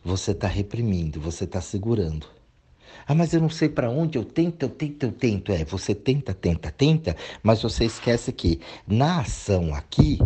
você 0.02 0.32
está 0.32 0.48
reprimindo, 0.48 1.20
você 1.20 1.44
está 1.44 1.60
segurando. 1.60 2.37
Ah, 3.06 3.16
mas 3.16 3.34
eu 3.34 3.42
não 3.42 3.50
sei 3.50 3.70
para 3.70 3.90
onde, 3.90 4.18
eu 4.18 4.24
tento, 4.26 4.64
eu 4.64 4.70
tento, 4.70 5.04
eu 5.04 5.12
tento. 5.12 5.52
É, 5.52 5.64
você 5.66 5.94
tenta, 5.94 6.34
tenta, 6.34 6.72
tenta, 6.72 7.16
mas 7.44 7.62
você 7.62 7.86
esquece 7.86 8.32
que 8.32 8.60
na 8.88 9.22
ação 9.22 9.74
aqui 9.74 10.20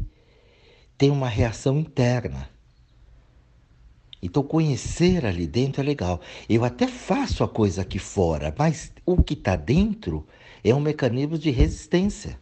tem 0.97 1.09
uma 1.09 1.27
reação 1.27 1.79
interna. 1.79 2.49
Então, 4.21 4.43
conhecer 4.43 5.25
ali 5.25 5.47
dentro 5.47 5.81
é 5.81 5.83
legal. 5.83 6.21
Eu 6.47 6.63
até 6.63 6.87
faço 6.87 7.43
a 7.43 7.47
coisa 7.47 7.81
aqui 7.81 7.97
fora, 7.97 8.53
mas 8.57 8.91
o 9.05 9.21
que 9.21 9.33
está 9.33 9.55
dentro 9.55 10.27
é 10.63 10.73
um 10.75 10.79
mecanismo 10.79 11.37
de 11.39 11.49
resistência. 11.49 12.39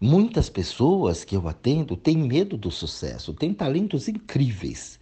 Muitas 0.00 0.48
pessoas 0.48 1.24
que 1.24 1.36
eu 1.36 1.48
atendo 1.48 1.96
têm 1.96 2.16
medo 2.16 2.56
do 2.56 2.70
sucesso, 2.70 3.32
têm 3.34 3.52
talentos 3.54 4.08
incríveis, 4.08 4.98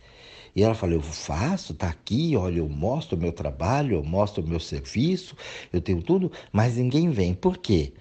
e 0.54 0.62
ela 0.62 0.74
falou: 0.74 0.96
Eu 0.96 1.02
faço, 1.02 1.74
tá 1.74 1.88
aqui, 1.88 2.36
olha, 2.36 2.58
eu 2.58 2.68
mostro 2.68 3.16
o 3.16 3.20
meu 3.20 3.32
trabalho, 3.32 3.96
eu 3.96 4.04
mostro 4.04 4.42
o 4.42 4.46
meu 4.46 4.60
serviço, 4.60 5.36
eu 5.72 5.80
tenho 5.80 6.02
tudo, 6.02 6.30
mas 6.52 6.76
ninguém 6.76 7.10
vem. 7.10 7.34
Por 7.34 7.58
quê? 7.58 7.92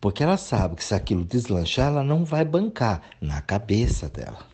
Porque 0.00 0.22
ela 0.22 0.36
sabe 0.36 0.76
que 0.76 0.84
se 0.84 0.94
aquilo 0.94 1.24
deslanchar, 1.24 1.88
ela 1.88 2.04
não 2.04 2.24
vai 2.24 2.44
bancar 2.44 3.02
na 3.20 3.40
cabeça 3.40 4.08
dela. 4.08 4.46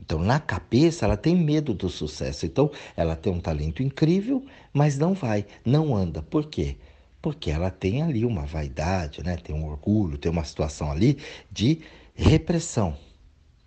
Então, 0.00 0.20
na 0.20 0.38
cabeça, 0.38 1.04
ela 1.04 1.16
tem 1.16 1.34
medo 1.36 1.74
do 1.74 1.88
sucesso. 1.88 2.46
Então, 2.46 2.70
ela 2.96 3.16
tem 3.16 3.32
um 3.32 3.40
talento 3.40 3.82
incrível, 3.82 4.46
mas 4.72 4.96
não 4.96 5.14
vai, 5.14 5.44
não 5.64 5.94
anda. 5.94 6.22
Por 6.22 6.46
quê? 6.46 6.76
Porque 7.20 7.50
ela 7.50 7.70
tem 7.70 8.02
ali 8.02 8.24
uma 8.24 8.46
vaidade, 8.46 9.22
né? 9.22 9.36
tem 9.36 9.54
um 9.54 9.66
orgulho, 9.66 10.16
tem 10.16 10.30
uma 10.30 10.44
situação 10.44 10.92
ali 10.92 11.18
de 11.50 11.80
repressão, 12.14 12.96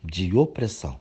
de 0.01 0.33
opressão 0.35 0.97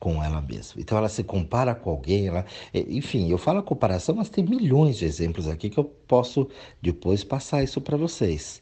com 0.00 0.24
ela 0.24 0.40
mesma. 0.40 0.80
Então 0.80 0.96
ela 0.98 1.08
se 1.08 1.22
compara 1.22 1.74
com 1.74 1.90
alguém, 1.90 2.26
ela, 2.28 2.44
enfim, 2.74 3.30
eu 3.30 3.38
falo 3.38 3.62
comparação, 3.62 4.14
mas 4.16 4.30
tem 4.30 4.42
milhões 4.42 4.96
de 4.96 5.04
exemplos 5.04 5.46
aqui 5.46 5.68
que 5.68 5.78
eu 5.78 5.84
posso 5.84 6.48
depois 6.80 7.22
passar 7.22 7.62
isso 7.62 7.80
para 7.80 7.98
vocês. 7.98 8.60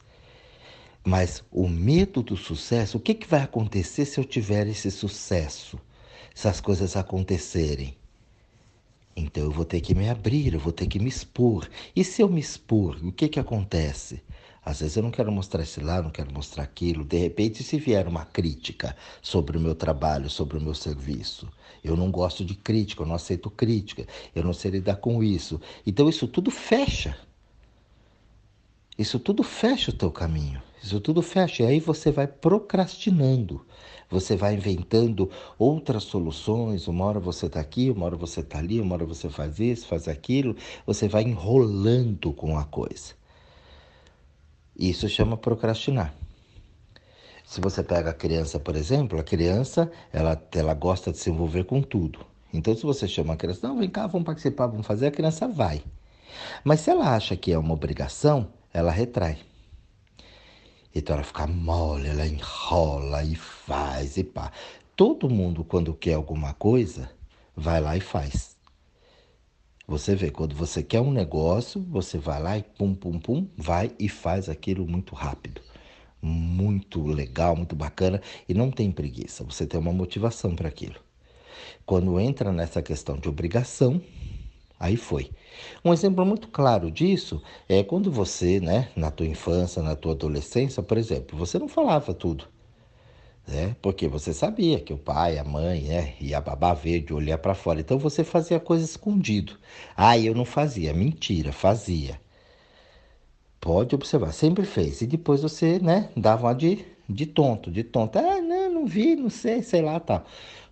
Mas 1.03 1.43
o 1.49 1.67
medo 1.67 2.21
do 2.21 2.35
sucesso, 2.35 2.97
o 2.97 2.99
que, 2.99 3.13
que 3.13 3.27
vai 3.27 3.41
acontecer 3.41 4.05
se 4.05 4.19
eu 4.19 4.25
tiver 4.25 4.67
esse 4.67 4.91
sucesso? 4.91 5.79
Se 6.35 6.47
as 6.47 6.59
coisas 6.59 6.97
acontecerem? 6.97 7.97
Então 9.15 9.43
eu 9.43 9.51
vou 9.51 9.65
ter 9.65 9.81
que 9.81 9.95
me 9.95 10.09
abrir, 10.09 10.53
eu 10.53 10.59
vou 10.59 10.73
ter 10.73 10.87
que 10.87 10.99
me 10.99 11.09
expor. 11.09 11.69
E 11.95 12.03
se 12.03 12.21
eu 12.21 12.29
me 12.29 12.39
expor, 12.39 12.97
o 13.03 13.11
que, 13.11 13.29
que 13.29 13.39
acontece? 13.39 14.21
Às 14.63 14.81
vezes 14.81 14.97
eu 14.97 15.03
não 15.03 15.11
quero 15.11 15.31
mostrar 15.31 15.63
esse 15.63 15.79
lado, 15.79 16.05
não 16.05 16.11
quero 16.11 16.33
mostrar 16.33 16.63
aquilo. 16.63 17.03
De 17.03 17.17
repente, 17.17 17.63
se 17.63 17.77
vier 17.79 18.07
uma 18.07 18.25
crítica 18.25 18.95
sobre 19.21 19.57
o 19.57 19.61
meu 19.61 19.73
trabalho, 19.73 20.29
sobre 20.29 20.57
o 20.57 20.61
meu 20.61 20.73
serviço, 20.75 21.47
eu 21.83 21.95
não 21.95 22.11
gosto 22.11 22.43
de 22.43 22.55
crítica, 22.55 23.03
eu 23.03 23.07
não 23.07 23.15
aceito 23.15 23.49
crítica, 23.49 24.05
eu 24.35 24.43
não 24.43 24.53
sei 24.53 24.71
lidar 24.71 24.97
com 24.97 25.23
isso. 25.23 25.59
Então 25.85 26.09
isso 26.09 26.27
tudo 26.27 26.51
fecha. 26.51 27.17
Isso 28.97 29.17
tudo 29.17 29.43
fecha 29.43 29.91
o 29.91 29.93
teu 29.93 30.11
caminho. 30.11 30.61
Isso 30.83 30.99
tudo 30.99 31.21
fecha. 31.21 31.63
E 31.63 31.65
aí 31.65 31.79
você 31.79 32.11
vai 32.11 32.27
procrastinando. 32.27 33.65
Você 34.09 34.35
vai 34.35 34.55
inventando 34.55 35.29
outras 35.57 36.03
soluções. 36.03 36.87
Uma 36.87 37.05
hora 37.05 37.19
você 37.19 37.45
está 37.45 37.59
aqui, 37.59 37.89
uma 37.89 38.05
hora 38.05 38.17
você 38.17 38.41
está 38.41 38.59
ali, 38.59 38.81
uma 38.81 38.95
hora 38.95 39.05
você 39.05 39.29
faz 39.29 39.59
isso, 39.59 39.87
faz 39.87 40.07
aquilo. 40.07 40.55
Você 40.85 41.07
vai 41.07 41.23
enrolando 41.23 42.33
com 42.33 42.57
a 42.57 42.65
coisa. 42.65 43.13
Isso 44.79 45.09
chama 45.09 45.35
procrastinar. 45.35 46.13
Se 47.43 47.59
você 47.59 47.83
pega 47.83 48.11
a 48.11 48.13
criança, 48.13 48.57
por 48.57 48.77
exemplo, 48.77 49.19
a 49.19 49.23
criança 49.23 49.91
ela, 50.13 50.41
ela 50.53 50.73
gosta 50.73 51.11
de 51.11 51.17
se 51.17 51.29
envolver 51.29 51.65
com 51.65 51.81
tudo. 51.81 52.25
Então, 52.53 52.73
se 52.73 52.83
você 52.83 53.05
chama 53.05 53.33
a 53.33 53.35
criança, 53.35 53.67
não, 53.67 53.77
vem 53.77 53.89
cá, 53.89 54.07
vamos 54.07 54.25
participar, 54.25 54.67
vamos 54.67 54.87
fazer, 54.87 55.07
a 55.07 55.11
criança 55.11 55.49
vai. 55.49 55.83
Mas 56.63 56.79
se 56.79 56.89
ela 56.89 57.13
acha 57.13 57.35
que 57.35 57.51
é 57.51 57.57
uma 57.57 57.73
obrigação, 57.73 58.47
ela 58.73 58.89
retrai. 58.89 59.39
Então 60.95 61.13
ela 61.13 61.25
fica 61.25 61.45
mole, 61.45 62.07
ela 62.07 62.25
enrola 62.25 63.21
e 63.21 63.35
faz 63.35 64.15
e 64.15 64.23
pá. 64.23 64.49
Todo 64.95 65.29
mundo, 65.29 65.65
quando 65.65 65.93
quer 65.93 66.13
alguma 66.13 66.53
coisa, 66.53 67.09
vai 67.53 67.81
lá 67.81 67.97
e 67.97 68.01
faz. 68.01 68.55
Você 69.89 70.13
vê, 70.13 70.29
quando 70.29 70.55
você 70.55 70.83
quer 70.83 71.01
um 71.01 71.11
negócio, 71.11 71.83
você 71.89 72.19
vai 72.19 72.39
lá 72.39 72.55
e 72.55 72.61
pum, 72.61 72.93
pum, 72.93 73.17
pum, 73.17 73.47
vai 73.57 73.91
e 73.97 74.07
faz 74.07 74.47
aquilo 74.47 74.85
muito 74.85 75.15
rápido. 75.15 75.61
Muito 76.21 77.03
legal, 77.07 77.55
muito 77.55 77.75
bacana 77.75 78.21
e 78.47 78.53
não 78.53 78.69
tem 78.69 78.91
preguiça. 78.91 79.43
Você 79.43 79.65
tem 79.65 79.79
uma 79.79 79.91
motivação 79.91 80.55
para 80.55 80.67
aquilo. 80.67 80.97
Quando 81.87 82.19
entra 82.19 82.51
nessa 82.51 82.83
questão 82.83 83.17
de 83.17 83.27
obrigação, 83.27 83.99
aí 84.79 84.95
foi. 84.95 85.31
Um 85.83 85.91
exemplo 85.91 86.23
muito 86.23 86.49
claro 86.49 86.91
disso 86.91 87.41
é 87.67 87.81
quando 87.81 88.11
você, 88.11 88.59
né, 88.59 88.91
na 88.95 89.09
tua 89.09 89.25
infância, 89.25 89.81
na 89.81 89.95
tua 89.95 90.11
adolescência, 90.11 90.83
por 90.83 90.99
exemplo, 90.99 91.35
você 91.35 91.57
não 91.57 91.67
falava 91.67 92.13
tudo 92.13 92.47
né? 93.49 93.75
Porque 93.81 94.07
você 94.07 94.33
sabia 94.33 94.79
que 94.79 94.93
o 94.93 94.97
pai, 94.97 95.37
a 95.37 95.43
mãe, 95.43 95.81
né, 95.81 96.13
e 96.21 96.33
a 96.33 96.39
babá 96.39 96.73
veio 96.73 97.01
de 97.01 97.13
olhar 97.13 97.37
para 97.39 97.55
fora. 97.55 97.79
Então 97.79 97.97
você 97.97 98.23
fazia 98.23 98.59
coisa 98.59 98.85
escondido. 98.85 99.57
Ah, 99.97 100.17
eu 100.17 100.35
não 100.35 100.45
fazia. 100.45 100.93
Mentira, 100.93 101.51
fazia. 101.51 102.19
Pode 103.59 103.93
observar, 103.95 104.31
sempre 104.31 104.65
fez. 104.65 105.01
E 105.01 105.07
depois 105.07 105.41
você, 105.41 105.79
né, 105.79 106.09
dava 106.15 106.47
uma 106.47 106.53
de, 106.53 106.85
de 107.09 107.25
tonto, 107.25 107.71
de 107.71 107.83
tonto. 107.83 108.17
Ah, 108.17 108.39
não, 108.41 108.71
não 108.71 108.85
vi, 108.85 109.15
não 109.15 109.29
sei, 109.29 109.63
sei 109.63 109.81
lá, 109.81 109.99
tal. 109.99 110.23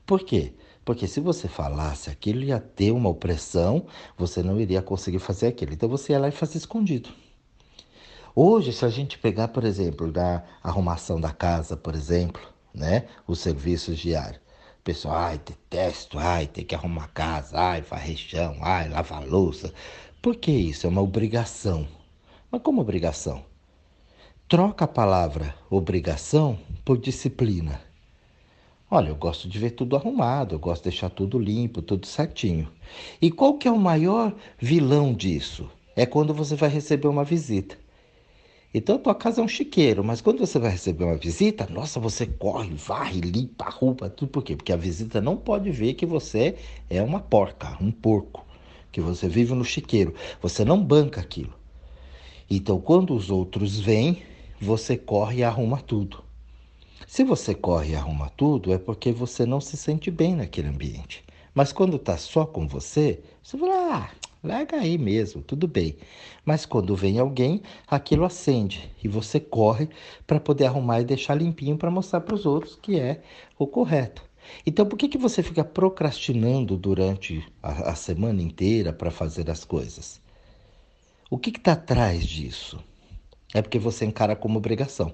Por 0.05 0.23
quê? 0.23 0.53
Porque 0.85 1.05
se 1.07 1.19
você 1.19 1.49
falasse 1.49 2.09
aquilo, 2.09 2.43
ia 2.43 2.59
ter 2.59 2.91
uma 2.91 3.09
opressão, 3.09 3.85
você 4.17 4.41
não 4.41 4.59
iria 4.59 4.81
conseguir 4.81 5.19
fazer 5.19 5.47
aquilo. 5.47 5.73
Então 5.73 5.89
você 5.89 6.13
ia 6.13 6.19
lá 6.19 6.29
e 6.29 6.31
fazia 6.31 6.59
escondido. 6.59 7.09
Hoje, 8.33 8.71
se 8.71 8.85
a 8.85 8.89
gente 8.89 9.17
pegar, 9.17 9.47
por 9.47 9.63
exemplo, 9.65 10.11
da 10.11 10.43
arrumação 10.63 11.19
da 11.19 11.31
casa, 11.31 11.75
por 11.75 11.95
exemplo, 11.95 12.41
né? 12.73 13.07
Os 13.27 13.39
serviços 13.39 13.99
diários. 13.99 14.41
O 14.79 14.83
pessoal, 14.83 15.15
ai, 15.15 15.37
detesto, 15.39 16.17
ai, 16.17 16.47
tem 16.47 16.63
que 16.63 16.75
arrumar 16.75 17.07
casa, 17.09 17.59
ai, 17.59 17.81
varrer 17.81 18.17
chão, 18.17 18.57
ai, 18.61 18.89
lavar 18.89 19.25
louça. 19.25 19.73
Por 20.21 20.35
que 20.35 20.51
isso? 20.51 20.87
É 20.87 20.89
uma 20.89 21.01
obrigação. 21.01 21.87
Mas 22.51 22.61
como 22.61 22.81
obrigação? 22.81 23.43
Troca 24.47 24.85
a 24.85 24.87
palavra 24.87 25.53
obrigação 25.69 26.57
por 26.85 26.97
disciplina. 26.97 27.81
Olha, 28.89 29.09
eu 29.09 29.15
gosto 29.17 29.49
de 29.49 29.59
ver 29.59 29.71
tudo 29.71 29.97
arrumado, 29.97 30.55
eu 30.55 30.59
gosto 30.59 30.83
de 30.83 30.91
deixar 30.91 31.09
tudo 31.09 31.37
limpo, 31.37 31.81
tudo 31.81 32.07
certinho. 32.07 32.71
E 33.21 33.29
qual 33.29 33.57
que 33.57 33.67
é 33.67 33.71
o 33.71 33.77
maior 33.77 34.33
vilão 34.57 35.13
disso? 35.13 35.69
É 35.93 36.05
quando 36.05 36.33
você 36.33 36.55
vai 36.55 36.69
receber 36.69 37.09
uma 37.09 37.25
visita. 37.25 37.77
Então, 38.77 38.99
tua 38.99 39.15
casa 39.15 39.41
é 39.41 39.43
um 39.43 39.47
chiqueiro, 39.47 40.03
mas 40.03 40.21
quando 40.21 40.37
você 40.37 40.59
vai 40.59 40.69
receber 40.69 41.03
uma 41.03 41.17
visita, 41.17 41.65
nossa, 41.67 41.99
você 41.99 42.27
corre, 42.27 42.75
varre, 42.75 43.19
limpa, 43.21 43.65
arruma, 43.65 44.07
tudo 44.07 44.29
por 44.29 44.43
quê? 44.43 44.55
Porque 44.55 44.71
a 44.71 44.77
visita 44.77 45.19
não 45.19 45.35
pode 45.35 45.71
ver 45.71 45.95
que 45.95 46.05
você 46.05 46.55
é 46.87 47.01
uma 47.01 47.19
porca, 47.19 47.75
um 47.81 47.89
porco, 47.89 48.45
que 48.91 49.01
você 49.01 49.27
vive 49.27 49.55
no 49.55 49.65
chiqueiro. 49.65 50.13
Você 50.43 50.63
não 50.63 50.79
banca 50.79 51.19
aquilo. 51.19 51.55
Então, 52.47 52.79
quando 52.79 53.15
os 53.15 53.31
outros 53.31 53.79
vêm, 53.79 54.21
você 54.61 54.95
corre 54.95 55.39
e 55.39 55.43
arruma 55.43 55.81
tudo. 55.81 56.23
Se 57.07 57.23
você 57.23 57.55
corre 57.55 57.93
e 57.93 57.95
arruma 57.95 58.29
tudo, 58.37 58.71
é 58.71 58.77
porque 58.77 59.11
você 59.11 59.43
não 59.43 59.59
se 59.59 59.75
sente 59.75 60.11
bem 60.11 60.35
naquele 60.35 60.67
ambiente. 60.67 61.23
Mas 61.51 61.73
quando 61.73 61.95
está 61.95 62.15
só 62.15 62.45
com 62.45 62.67
você, 62.67 63.23
você 63.41 63.57
fala, 63.57 63.73
ah, 63.73 64.09
Larga 64.47 64.77
aí 64.77 64.97
mesmo, 64.97 65.41
tudo 65.41 65.67
bem. 65.67 65.97
Mas 66.45 66.65
quando 66.65 66.95
vem 66.95 67.19
alguém, 67.19 67.61
aquilo 67.85 68.23
acende 68.23 68.89
e 69.03 69.07
você 69.07 69.39
corre 69.39 69.89
para 70.25 70.39
poder 70.39 70.65
arrumar 70.65 71.01
e 71.01 71.05
deixar 71.05 71.35
limpinho 71.35 71.77
para 71.77 71.91
mostrar 71.91 72.21
para 72.21 72.33
os 72.33 72.45
outros 72.45 72.75
que 72.81 72.97
é 72.97 73.21
o 73.59 73.67
correto. 73.67 74.23
Então, 74.65 74.85
por 74.85 74.97
que, 74.97 75.09
que 75.09 75.17
você 75.17 75.43
fica 75.43 75.63
procrastinando 75.63 76.77
durante 76.77 77.45
a, 77.61 77.91
a 77.91 77.95
semana 77.95 78.41
inteira 78.41 78.93
para 78.93 79.11
fazer 79.11 79.49
as 79.51 79.65
coisas? 79.65 80.21
O 81.29 81.37
que 81.37 81.49
está 81.49 81.73
atrás 81.73 82.25
disso? 82.25 82.79
É 83.53 83.61
porque 83.61 83.77
você 83.77 84.05
encara 84.05 84.35
como 84.35 84.57
obrigação. 84.57 85.13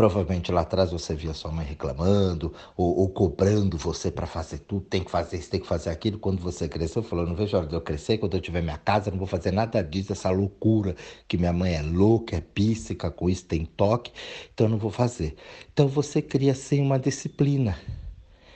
Provavelmente 0.00 0.50
lá 0.50 0.62
atrás 0.62 0.90
você 0.90 1.14
via 1.14 1.34
sua 1.34 1.50
mãe 1.50 1.66
reclamando 1.66 2.54
ou, 2.74 3.00
ou 3.00 3.10
cobrando 3.10 3.76
você 3.76 4.10
para 4.10 4.26
fazer 4.26 4.60
tudo, 4.60 4.80
tem 4.80 5.04
que 5.04 5.10
fazer 5.10 5.36
isso, 5.36 5.50
tem 5.50 5.60
que 5.60 5.66
fazer 5.66 5.90
aquilo. 5.90 6.18
Quando 6.18 6.40
você 6.40 6.66
cresceu, 6.66 7.02
falou: 7.02 7.26
não 7.26 7.34
vejo 7.34 7.54
a 7.54 7.60
hora 7.60 7.68
de 7.68 7.74
eu 7.74 7.82
crescer, 7.82 8.16
quando 8.16 8.34
eu 8.34 8.40
tiver 8.40 8.62
minha 8.62 8.78
casa, 8.78 9.10
não 9.10 9.18
vou 9.18 9.26
fazer 9.26 9.50
nada 9.50 9.82
disso, 9.82 10.10
essa 10.10 10.30
loucura 10.30 10.96
que 11.28 11.36
minha 11.36 11.52
mãe 11.52 11.74
é 11.74 11.82
louca, 11.82 12.36
é 12.36 12.40
píssica, 12.40 13.10
com 13.10 13.28
isso 13.28 13.44
tem 13.44 13.66
toque, 13.66 14.10
então 14.54 14.68
eu 14.68 14.70
não 14.70 14.78
vou 14.78 14.90
fazer. 14.90 15.36
Então 15.70 15.86
você 15.86 16.22
cria 16.22 16.52
assim 16.52 16.80
uma 16.80 16.98
disciplina. 16.98 17.78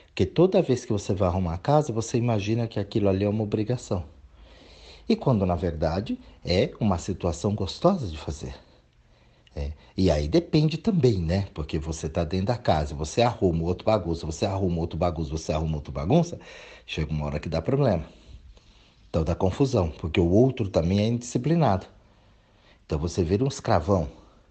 Porque 0.06 0.24
toda 0.24 0.62
vez 0.62 0.86
que 0.86 0.92
você 0.94 1.12
vai 1.12 1.28
arrumar 1.28 1.52
a 1.52 1.58
casa, 1.58 1.92
você 1.92 2.16
imagina 2.16 2.66
que 2.66 2.80
aquilo 2.80 3.06
ali 3.06 3.22
é 3.26 3.28
uma 3.28 3.42
obrigação. 3.42 4.02
E 5.06 5.14
quando 5.14 5.44
na 5.44 5.56
verdade 5.56 6.18
é 6.42 6.72
uma 6.80 6.96
situação 6.96 7.54
gostosa 7.54 8.06
de 8.06 8.16
fazer. 8.16 8.63
É. 9.96 10.00
E 10.00 10.10
aí 10.10 10.28
depende 10.28 10.76
também, 10.78 11.18
né? 11.18 11.48
Porque 11.54 11.78
você 11.78 12.06
está 12.06 12.24
dentro 12.24 12.46
da 12.46 12.56
casa, 12.56 12.94
você 12.94 13.22
arruma 13.22 13.64
outro 13.64 13.84
bagunça, 13.84 14.26
você 14.26 14.46
arruma 14.46 14.80
outro 14.80 14.98
bagunça, 14.98 15.30
você 15.30 15.52
arruma 15.52 15.76
outro 15.76 15.92
bagunça, 15.92 16.38
chega 16.86 17.10
uma 17.12 17.26
hora 17.26 17.40
que 17.40 17.48
dá 17.48 17.62
problema. 17.62 18.04
Então 19.08 19.22
dá 19.24 19.34
confusão, 19.34 19.90
porque 19.90 20.20
o 20.20 20.28
outro 20.28 20.68
também 20.68 21.00
é 21.00 21.06
indisciplinado. 21.06 21.86
Então 22.84 22.98
você 22.98 23.22
vira 23.22 23.44
um 23.44 23.48
escravão. 23.48 24.08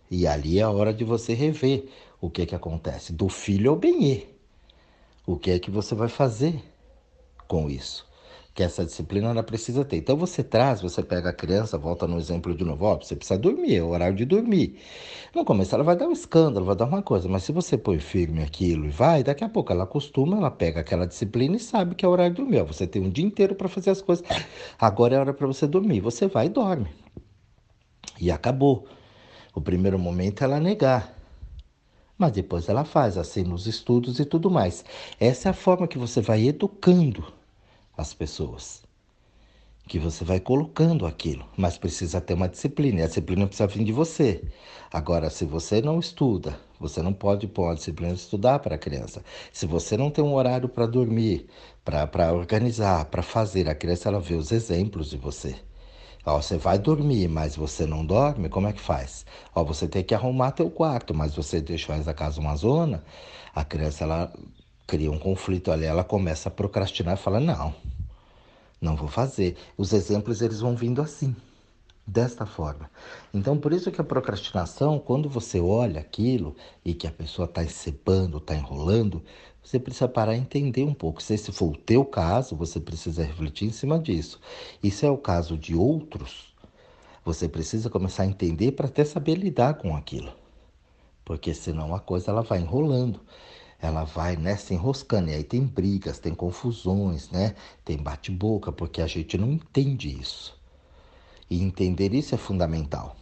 E 0.09 0.27
ali 0.27 0.59
é 0.59 0.61
a 0.61 0.69
hora 0.69 0.93
de 0.93 1.03
você 1.03 1.33
rever 1.33 1.89
o 2.21 2.29
que 2.29 2.45
que 2.45 2.55
acontece. 2.55 3.11
Do 3.11 3.27
filho 3.29 3.71
ao 3.71 3.75
benê. 3.75 4.27
O 5.25 5.37
que 5.37 5.51
é 5.51 5.59
que 5.59 5.71
você 5.71 5.95
vai 5.95 6.07
fazer 6.07 6.63
com 7.47 7.69
isso? 7.69 8.05
Que 8.53 8.61
essa 8.61 8.85
disciplina 8.85 9.29
ela 9.29 9.41
precisa 9.41 9.83
ter. 9.83 9.97
Então 9.97 10.15
você 10.15 10.43
traz, 10.43 10.81
você 10.81 11.01
pega 11.01 11.29
a 11.29 11.33
criança, 11.33 11.77
volta 11.77 12.07
no 12.07 12.19
exemplo 12.19 12.55
de 12.55 12.63
novo, 12.63 12.85
ó, 12.85 12.95
você 12.97 13.15
precisa 13.15 13.39
dormir, 13.39 13.77
é 13.77 13.81
o 13.81 13.89
horário 13.89 14.15
de 14.15 14.25
dormir. 14.25 14.79
No 15.33 15.43
começo 15.43 15.73
ela 15.73 15.83
vai 15.83 15.95
dar 15.95 16.07
um 16.07 16.11
escândalo, 16.11 16.65
vai 16.65 16.75
dar 16.75 16.85
uma 16.85 17.01
coisa, 17.01 17.27
mas 17.27 17.43
se 17.43 17.51
você 17.51 17.77
põe 17.77 17.97
firme 17.99 18.43
aquilo 18.43 18.85
e 18.85 18.89
vai, 18.89 19.23
daqui 19.23 19.43
a 19.43 19.49
pouco 19.49 19.71
ela 19.71 19.85
acostuma, 19.85 20.37
ela 20.37 20.51
pega 20.51 20.81
aquela 20.81 21.07
disciplina 21.07 21.55
e 21.55 21.59
sabe 21.59 21.95
que 21.95 22.05
é 22.05 22.07
o 22.07 22.11
horário 22.11 22.35
de 22.35 22.41
dormir. 22.41 22.61
Ó, 22.61 22.65
você 22.65 22.85
tem 22.85 23.01
um 23.01 23.09
dia 23.09 23.25
inteiro 23.25 23.55
para 23.55 23.67
fazer 23.67 23.89
as 23.89 24.01
coisas, 24.01 24.23
agora 24.79 25.15
é 25.15 25.19
hora 25.19 25.33
para 25.33 25.47
você 25.47 25.65
dormir. 25.65 25.99
Você 26.01 26.27
vai 26.27 26.45
e 26.45 26.49
dorme. 26.49 26.87
E 28.19 28.29
acabou. 28.31 28.85
O 29.55 29.61
primeiro 29.61 29.97
momento 29.97 30.41
é 30.41 30.45
ela 30.45 30.59
negar. 30.59 31.13
Mas 32.17 32.31
depois 32.33 32.69
ela 32.69 32.83
faz, 32.85 33.17
assim, 33.17 33.43
nos 33.43 33.65
estudos 33.65 34.19
e 34.19 34.25
tudo 34.25 34.49
mais. 34.49 34.85
Essa 35.19 35.49
é 35.49 35.51
a 35.51 35.53
forma 35.53 35.87
que 35.87 35.97
você 35.97 36.21
vai 36.21 36.47
educando 36.47 37.25
as 37.97 38.13
pessoas. 38.13 38.83
Que 39.87 39.99
você 39.99 40.23
vai 40.23 40.39
colocando 40.39 41.05
aquilo, 41.05 41.45
mas 41.57 41.77
precisa 41.77 42.21
ter 42.21 42.33
uma 42.33 42.47
disciplina, 42.47 43.01
e 43.01 43.03
a 43.03 43.07
disciplina 43.07 43.45
precisa 43.45 43.67
vir 43.67 43.83
de 43.83 43.91
você. 43.91 44.41
Agora, 44.91 45.29
se 45.29 45.43
você 45.43 45.81
não 45.81 45.99
estuda, 45.99 46.57
você 46.79 47.01
não 47.01 47.11
pode 47.11 47.47
pôr 47.47 47.65
uma 47.65 47.75
disciplina 47.75 48.13
de 48.13 48.19
estudar 48.19 48.59
para 48.59 48.75
a 48.75 48.77
criança. 48.77 49.23
Se 49.51 49.65
você 49.65 49.97
não 49.97 50.09
tem 50.09 50.23
um 50.23 50.33
horário 50.33 50.69
para 50.69 50.85
dormir, 50.85 51.47
para 51.83 52.31
organizar, 52.33 53.05
para 53.05 53.21
fazer, 53.21 53.67
a 53.67 53.75
criança 53.75 54.07
ela 54.07 54.19
vê 54.19 54.35
os 54.35 54.51
exemplos 54.51 55.09
de 55.09 55.17
você. 55.17 55.55
Ó, 56.25 56.41
você 56.41 56.57
vai 56.57 56.79
dormir, 56.79 57.27
mas 57.27 57.55
você 57.57 57.85
não 57.85 58.05
dorme, 58.05 58.47
como 58.47 58.67
é 58.67 58.73
que 58.73 58.79
faz? 58.79 59.25
Ó, 59.53 59.63
você 59.65 59.87
tem 59.89 60.01
que 60.01 60.15
arrumar 60.15 60.51
teu 60.51 60.69
quarto, 60.69 61.13
mas 61.13 61.35
você 61.35 61.59
deixa 61.59 61.91
mais 61.91 62.05
da 62.05 62.13
casa 62.13 62.39
uma 62.39 62.55
zona, 62.55 63.03
a 63.53 63.65
criança 63.65 64.05
ela 64.05 64.33
cria 64.93 65.11
um 65.11 65.17
conflito 65.17 65.71
ali, 65.71 65.85
ela 65.85 66.03
começa 66.03 66.49
a 66.49 66.51
procrastinar 66.51 67.15
e 67.15 67.17
fala: 67.17 67.39
"Não. 67.39 67.73
Não 68.79 68.95
vou 68.95 69.07
fazer". 69.07 69.57
Os 69.75 69.91
exemplos 69.91 70.39
eles 70.39 70.59
vão 70.59 70.75
vindo 70.75 71.01
assim, 71.01 71.35
desta 72.05 72.45
forma. 72.45 72.91
Então, 73.33 73.57
por 73.57 73.73
isso 73.73 73.91
que 73.91 73.99
a 73.99 74.03
procrastinação, 74.03 74.99
quando 74.99 75.27
você 75.27 75.59
olha 75.59 75.99
aquilo 75.99 76.55
e 76.85 76.93
que 76.93 77.07
a 77.07 77.11
pessoa 77.11 77.45
está 77.45 77.63
encebando, 77.63 78.37
está 78.37 78.53
enrolando, 78.53 79.23
você 79.63 79.79
precisa 79.79 80.07
parar 80.07 80.35
e 80.35 80.39
entender 80.39 80.83
um 80.83 80.93
pouco. 80.93 81.23
Se 81.23 81.33
esse 81.33 81.51
for 81.51 81.71
o 81.71 81.77
teu 81.77 82.05
caso, 82.05 82.55
você 82.55 82.79
precisa 82.79 83.23
refletir 83.23 83.67
em 83.67 83.71
cima 83.71 83.97
disso. 83.97 84.39
E 84.83 84.91
se 84.91 85.07
é 85.07 85.09
o 85.09 85.17
caso 85.17 85.57
de 85.57 85.73
outros, 85.73 86.53
você 87.25 87.49
precisa 87.49 87.89
começar 87.89 88.21
a 88.23 88.27
entender 88.27 88.73
para 88.73 88.85
até 88.85 89.03
saber 89.03 89.39
lidar 89.39 89.73
com 89.73 89.95
aquilo. 89.95 90.31
Porque 91.25 91.51
senão 91.51 91.95
a 91.95 91.99
coisa 91.99 92.29
ela 92.29 92.43
vai 92.43 92.59
enrolando. 92.59 93.19
Ela 93.83 94.05
vai 94.05 94.37
né, 94.37 94.55
se 94.55 94.73
enroscando. 94.73 95.29
E 95.29 95.33
aí 95.33 95.43
tem 95.43 95.61
brigas, 95.61 96.17
tem 96.17 96.33
confusões, 96.33 97.29
né? 97.29 97.53
tem 97.83 97.97
bate-boca, 97.97 98.71
porque 98.71 99.01
a 99.01 99.07
gente 99.07 99.37
não 99.37 99.51
entende 99.51 100.09
isso. 100.09 100.57
E 101.49 101.61
entender 101.61 102.13
isso 102.13 102.33
é 102.33 102.37
fundamental. 102.37 103.15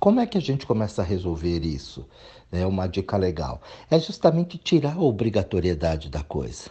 Como 0.00 0.18
é 0.18 0.26
que 0.26 0.38
a 0.38 0.40
gente 0.40 0.66
começa 0.66 1.02
a 1.02 1.04
resolver 1.04 1.64
isso? 1.64 2.08
É 2.50 2.66
uma 2.66 2.86
dica 2.86 3.16
legal. 3.16 3.60
É 3.90 3.98
justamente 3.98 4.56
tirar 4.56 4.94
a 4.94 5.00
obrigatoriedade 5.00 6.08
da 6.08 6.22
coisa. 6.22 6.70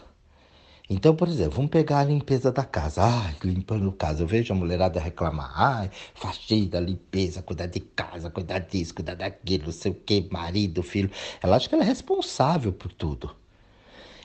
Então, 0.89 1.15
por 1.15 1.27
exemplo, 1.27 1.55
vamos 1.55 1.71
pegar 1.71 1.99
a 1.99 2.03
limpeza 2.03 2.51
da 2.51 2.63
casa. 2.63 3.03
Ai, 3.03 3.35
limpando 3.43 3.91
casa. 3.91 4.21
Eu 4.23 4.27
vejo 4.27 4.53
a 4.53 4.55
mulherada 4.55 4.99
reclamar. 4.99 5.51
Ai, 5.55 5.91
faxina, 6.13 6.79
limpeza, 6.79 7.41
cuidar 7.41 7.65
de 7.65 7.79
casa, 7.79 8.29
cuidar 8.29 8.59
disso, 8.59 8.93
cuidar 8.93 9.15
daquilo, 9.15 9.65
não 9.65 9.71
sei 9.71 9.91
o 9.91 9.95
que, 9.95 10.27
marido, 10.31 10.83
filho. 10.83 11.09
Ela 11.41 11.55
acha 11.55 11.67
que 11.67 11.73
ela 11.73 11.83
é 11.83 11.87
responsável 11.87 12.71
por 12.71 12.91
tudo. 12.91 13.35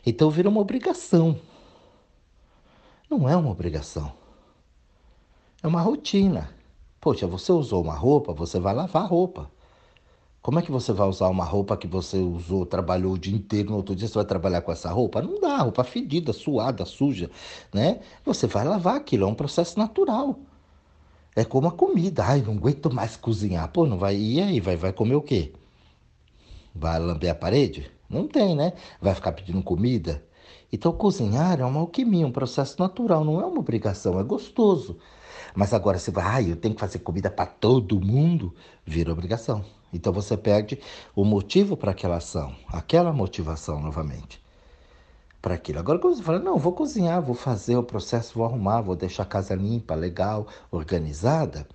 Então 0.05 0.31
vira 0.31 0.49
uma 0.49 0.61
obrigação. 0.61 1.41
Não 3.09 3.29
é 3.29 3.37
uma 3.37 3.51
obrigação. 3.51 4.13
É 5.63 5.67
uma 5.67 5.81
rotina. 5.81 6.51
Poxa, 7.01 7.27
você 7.27 7.53
usou 7.53 7.83
uma 7.83 7.95
roupa, 7.95 8.35
você 8.35 8.61
vai 8.61 8.75
lavar 8.75 9.03
a 9.05 9.07
roupa. 9.07 9.51
Como 10.43 10.59
é 10.59 10.63
que 10.63 10.71
você 10.71 10.93
vai 10.93 11.07
usar 11.07 11.29
uma 11.29 11.45
roupa 11.45 11.77
que 11.77 11.87
você 11.87 12.17
usou, 12.17 12.65
trabalhou 12.65 13.13
o 13.13 13.19
dia 13.19 13.35
inteiro, 13.37 13.71
no 13.71 13.77
outro 13.77 13.95
dia 13.95 14.09
você 14.09 14.15
vai 14.15 14.25
trabalhar 14.25 14.63
com 14.63 14.73
essa 14.73 14.91
roupa? 14.91 15.21
Não 15.21 15.39
dá, 15.39 15.59
roupa 15.59 15.85
fedida, 15.85 16.33
suada, 16.33 16.85
suja, 16.87 17.31
né? 17.75 18.01
Você 18.25 18.47
vai 18.47 18.65
lavar 18.65 18.97
aquilo, 18.97 19.25
é 19.25 19.27
um 19.27 19.35
processo 19.35 19.79
natural. 19.79 20.39
É 21.37 21.45
como 21.45 21.69
a 21.69 21.73
comida. 21.73 22.25
Ai, 22.25 22.43
não 22.43 22.55
aguento 22.55 22.93
mais 22.93 23.17
cozinhar. 23.17 23.69
Pô, 23.69 23.87
não 23.87 23.99
vai. 23.99 24.17
E 24.17 24.41
aí, 24.41 24.61
vai, 24.61 24.77
vai 24.77 24.93
comer 24.93 25.15
o 25.15 25.23
quê? 25.23 25.53
Vai 26.75 26.99
lamber 26.99 27.31
a 27.31 27.35
parede? 27.35 27.91
Não 28.09 28.27
tem, 28.27 28.55
né? 28.57 28.73
Vai 29.01 29.15
ficar 29.15 29.33
pedindo 29.33 29.63
comida? 29.63 30.25
Então, 30.73 30.93
cozinhar 30.93 31.61
é 31.61 31.65
uma 31.65 31.81
alquimia, 31.81 32.27
um 32.27 32.33
processo 32.33 32.77
natural, 32.79 33.25
não 33.25 33.41
é 33.41 33.47
uma 33.47 33.61
obrigação, 33.61 34.19
é 34.19 34.23
gostoso. 34.23 34.99
Mas 35.55 35.73
agora 35.73 35.99
você 35.99 36.11
vai, 36.11 36.25
ah, 36.25 36.43
eu 36.43 36.57
tenho 36.57 36.75
que 36.75 36.81
fazer 36.81 37.01
comida 37.01 37.31
para 37.31 37.47
todo 37.47 38.01
mundo, 38.01 38.55
vira 38.85 39.13
obrigação. 39.13 39.65
Então 39.93 40.13
você 40.13 40.37
perde 40.37 40.79
o 41.15 41.25
motivo 41.25 41.77
para 41.77 41.91
aquela 41.91 42.17
ação, 42.17 42.55
aquela 42.69 43.13
motivação 43.13 43.81
novamente. 43.81 44.41
Para 45.43 45.55
aquilo. 45.55 45.79
Agora, 45.79 45.99
quando 45.99 46.17
você 46.17 46.23
fala, 46.23 46.39
não, 46.39 46.59
vou 46.59 46.73
cozinhar, 46.73 47.23
vou 47.23 47.35
fazer 47.35 47.75
o 47.75 47.83
processo, 47.83 48.35
vou 48.35 48.45
arrumar, 48.45 48.83
vou 48.83 48.95
deixar 48.95 49.23
a 49.23 49.27
casa 49.27 49.55
limpa, 49.55 49.95
legal, 49.95 50.47
organizada. 50.71 51.67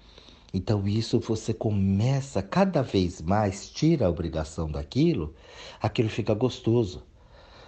Então, 0.53 0.87
isso 0.87 1.19
você 1.19 1.51
começa 1.51 2.43
cada 2.43 2.83
vez 2.83 3.21
mais, 3.21 3.67
tira 3.67 4.05
a 4.05 4.09
obrigação 4.09 4.71
daquilo, 4.71 5.33
aquilo 5.81 6.09
fica 6.09 6.33
gostoso. 6.35 7.03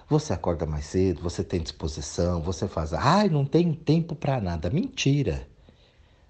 Você 0.08 0.32
acorda 0.32 0.68
mais 0.68 0.86
cedo, 0.86 1.22
você 1.22 1.44
tem 1.44 1.62
disposição, 1.62 2.42
você 2.42 2.68
faz, 2.68 2.94
ai, 2.94 3.28
não 3.28 3.44
tenho 3.44 3.76
tempo 3.76 4.16
para 4.16 4.40
nada. 4.40 4.70
Mentira. 4.70 5.48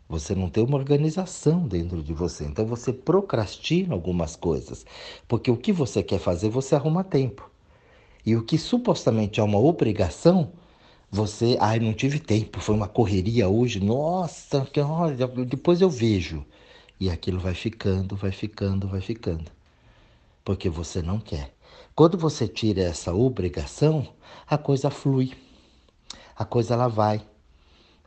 Você 0.09 0.33
não 0.33 0.49
tem 0.49 0.63
uma 0.63 0.77
organização 0.77 1.67
dentro 1.67 2.01
de 2.01 2.13
você. 2.13 2.45
Então 2.45 2.65
você 2.65 2.93
procrastina 2.93 3.93
algumas 3.93 4.35
coisas. 4.35 4.85
Porque 5.27 5.51
o 5.51 5.57
que 5.57 5.73
você 5.73 6.01
quer 6.01 6.19
fazer, 6.19 6.49
você 6.49 6.75
arruma 6.75 7.03
tempo. 7.03 7.49
E 8.25 8.35
o 8.35 8.43
que 8.43 8.57
supostamente 8.57 9.39
é 9.39 9.43
uma 9.43 9.57
obrigação, 9.57 10.51
você, 11.09 11.57
ai, 11.59 11.79
não 11.79 11.93
tive 11.93 12.19
tempo, 12.19 12.59
foi 12.59 12.75
uma 12.75 12.87
correria 12.87 13.47
hoje. 13.47 13.79
Nossa, 13.79 14.61
que 14.65 14.79
olha, 14.79 15.27
depois 15.27 15.81
eu 15.81 15.89
vejo. 15.89 16.45
E 16.99 17.09
aquilo 17.09 17.39
vai 17.39 17.53
ficando, 17.53 18.15
vai 18.15 18.31
ficando, 18.31 18.87
vai 18.87 19.01
ficando. 19.01 19.51
Porque 20.43 20.69
você 20.69 21.01
não 21.01 21.19
quer. 21.19 21.53
Quando 21.95 22.17
você 22.17 22.47
tira 22.47 22.81
essa 22.81 23.13
obrigação, 23.13 24.07
a 24.47 24.57
coisa 24.57 24.89
flui. 24.89 25.33
A 26.35 26.45
coisa 26.45 26.73
ela 26.73 26.87
vai. 26.87 27.21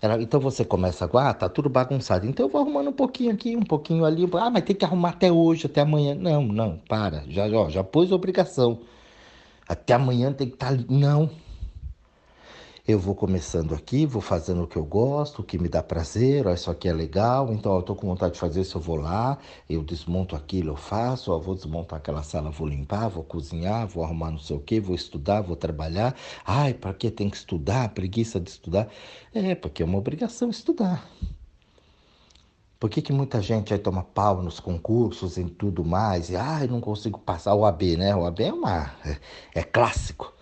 Ela, 0.02 0.22
então 0.22 0.40
você 0.40 0.64
começa 0.64 1.04
agora, 1.04 1.28
ah, 1.30 1.34
tá 1.34 1.48
tudo 1.48 1.68
bagunçado. 1.68 2.26
Então 2.26 2.46
eu 2.46 2.50
vou 2.50 2.60
arrumando 2.62 2.88
um 2.88 2.92
pouquinho 2.92 3.32
aqui, 3.32 3.54
um 3.54 3.62
pouquinho 3.62 4.04
ali. 4.04 4.26
Ah, 4.34 4.50
mas 4.50 4.64
tem 4.64 4.74
que 4.74 4.84
arrumar 4.84 5.10
até 5.10 5.30
hoje, 5.30 5.66
até 5.66 5.82
amanhã. 5.82 6.14
Não, 6.14 6.42
não, 6.42 6.78
para. 6.88 7.24
Já, 7.28 7.46
ó, 7.48 7.68
já 7.68 7.84
pôs 7.84 8.10
obrigação. 8.10 8.80
Até 9.68 9.94
amanhã 9.94 10.32
tem 10.32 10.48
que 10.48 10.54
estar 10.54 10.68
tá 10.68 10.72
ali. 10.72 10.86
Não, 10.88 11.30
eu 12.90 12.98
vou 12.98 13.14
começando 13.14 13.74
aqui, 13.74 14.04
vou 14.06 14.20
fazendo 14.20 14.62
o 14.64 14.66
que 14.66 14.76
eu 14.76 14.84
gosto, 14.84 15.40
o 15.40 15.44
que 15.44 15.58
me 15.58 15.68
dá 15.68 15.82
prazer, 15.82 16.46
ó, 16.46 16.52
isso 16.52 16.70
aqui 16.70 16.88
é 16.88 16.92
legal, 16.92 17.52
então 17.52 17.74
eu 17.76 17.82
tô 17.82 17.94
com 17.94 18.06
vontade 18.06 18.34
de 18.34 18.40
fazer 18.40 18.62
isso, 18.62 18.76
eu 18.78 18.82
vou 18.82 18.96
lá, 18.96 19.38
eu 19.68 19.82
desmonto 19.82 20.34
aquilo, 20.36 20.70
eu 20.70 20.76
faço, 20.76 21.32
ó, 21.32 21.38
vou 21.38 21.54
desmontar 21.54 21.98
aquela 21.98 22.22
sala, 22.22 22.50
vou 22.50 22.66
limpar, 22.66 23.08
vou 23.08 23.24
cozinhar, 23.24 23.86
vou 23.86 24.04
arrumar 24.04 24.30
não 24.30 24.38
sei 24.38 24.56
o 24.56 24.60
que, 24.60 24.80
vou 24.80 24.94
estudar, 24.94 25.40
vou 25.40 25.56
trabalhar. 25.56 26.16
Ai, 26.44 26.74
para 26.74 26.92
que 26.92 27.10
tem 27.10 27.30
que 27.30 27.36
estudar? 27.36 27.88
Preguiça 27.90 28.40
de 28.40 28.50
estudar? 28.50 28.88
É, 29.34 29.54
porque 29.54 29.82
é 29.82 29.86
uma 29.86 29.98
obrigação 29.98 30.50
estudar. 30.50 31.08
Por 32.78 32.90
que, 32.90 33.02
que 33.02 33.12
muita 33.12 33.40
gente 33.42 33.72
aí 33.72 33.78
toma 33.78 34.02
pau 34.02 34.42
nos 34.42 34.58
concursos 34.58 35.36
e 35.36 35.44
tudo 35.44 35.84
mais? 35.84 36.30
E, 36.30 36.36
ai, 36.36 36.66
não 36.66 36.80
consigo 36.80 37.18
passar 37.18 37.54
o 37.54 37.64
AB, 37.64 37.96
né? 37.96 38.16
O 38.16 38.24
AB 38.24 38.42
é 38.44 38.52
uma... 38.52 38.92
é, 39.04 39.18
é 39.54 39.62
clássico 39.62 40.39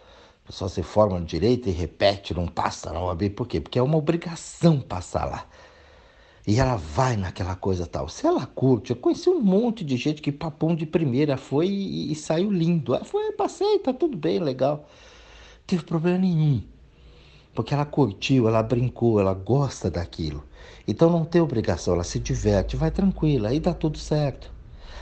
pessoa 0.49 0.71
se 0.71 0.83
forma 0.83 1.21
no 1.21 1.27
direito 1.27 1.69
e 1.69 1.73
repete, 1.73 2.33
não 2.33 2.49
passa 2.49 2.91
na 2.91 3.01
OAB. 3.01 3.29
Por 3.31 3.47
quê? 3.47 3.61
Porque 3.61 3.79
é 3.79 3.83
uma 3.83 3.99
obrigação 3.99 4.81
passar 4.81 5.27
lá. 5.27 5.47
E 6.47 6.59
ela 6.59 6.77
vai 6.77 7.19
naquela 7.19 7.55
coisa 7.55 7.87
tal. 7.87 8.09
Se 8.09 8.27
ela 8.27 8.47
curte, 8.47 8.91
eu 8.91 8.97
conheci 8.97 9.29
um 9.29 9.41
monte 9.41 9.85
de 9.85 9.99
gente 9.99 10.23
que 10.23 10.33
papum 10.33 10.75
de 10.75 10.87
primeira 10.87 11.37
foi 11.37 11.69
e, 11.69 12.11
e 12.11 12.15
saiu 12.15 12.51
lindo. 12.51 12.95
Ela 12.95 13.05
foi, 13.05 13.31
passei, 13.33 13.79
tá 13.81 13.93
tudo 13.93 14.17
bem, 14.17 14.39
legal. 14.39 14.77
Não 14.79 15.65
teve 15.67 15.85
problema 15.85 16.17
nenhum. 16.17 16.63
Porque 17.55 17.75
ela 17.75 17.85
curtiu, 17.85 18.49
ela 18.49 18.63
brincou, 18.63 19.21
ela 19.21 19.35
gosta 19.35 19.91
daquilo. 19.91 20.43
Então 20.87 21.11
não 21.11 21.27
tem 21.27 21.43
obrigação, 21.43 21.93
ela 21.93 22.05
se 22.05 22.19
diverte, 22.19 22.75
vai 22.75 22.91
tranquila, 22.91 23.51
aí 23.51 23.61
dá 23.61 23.75
tudo 23.75 23.99
certo. 23.99 24.51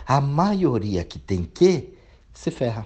A 0.04 0.20
maioria 0.20 1.04
que 1.04 1.20
tem 1.20 1.44
que 1.44 1.94
se 2.32 2.50
ferra 2.50 2.84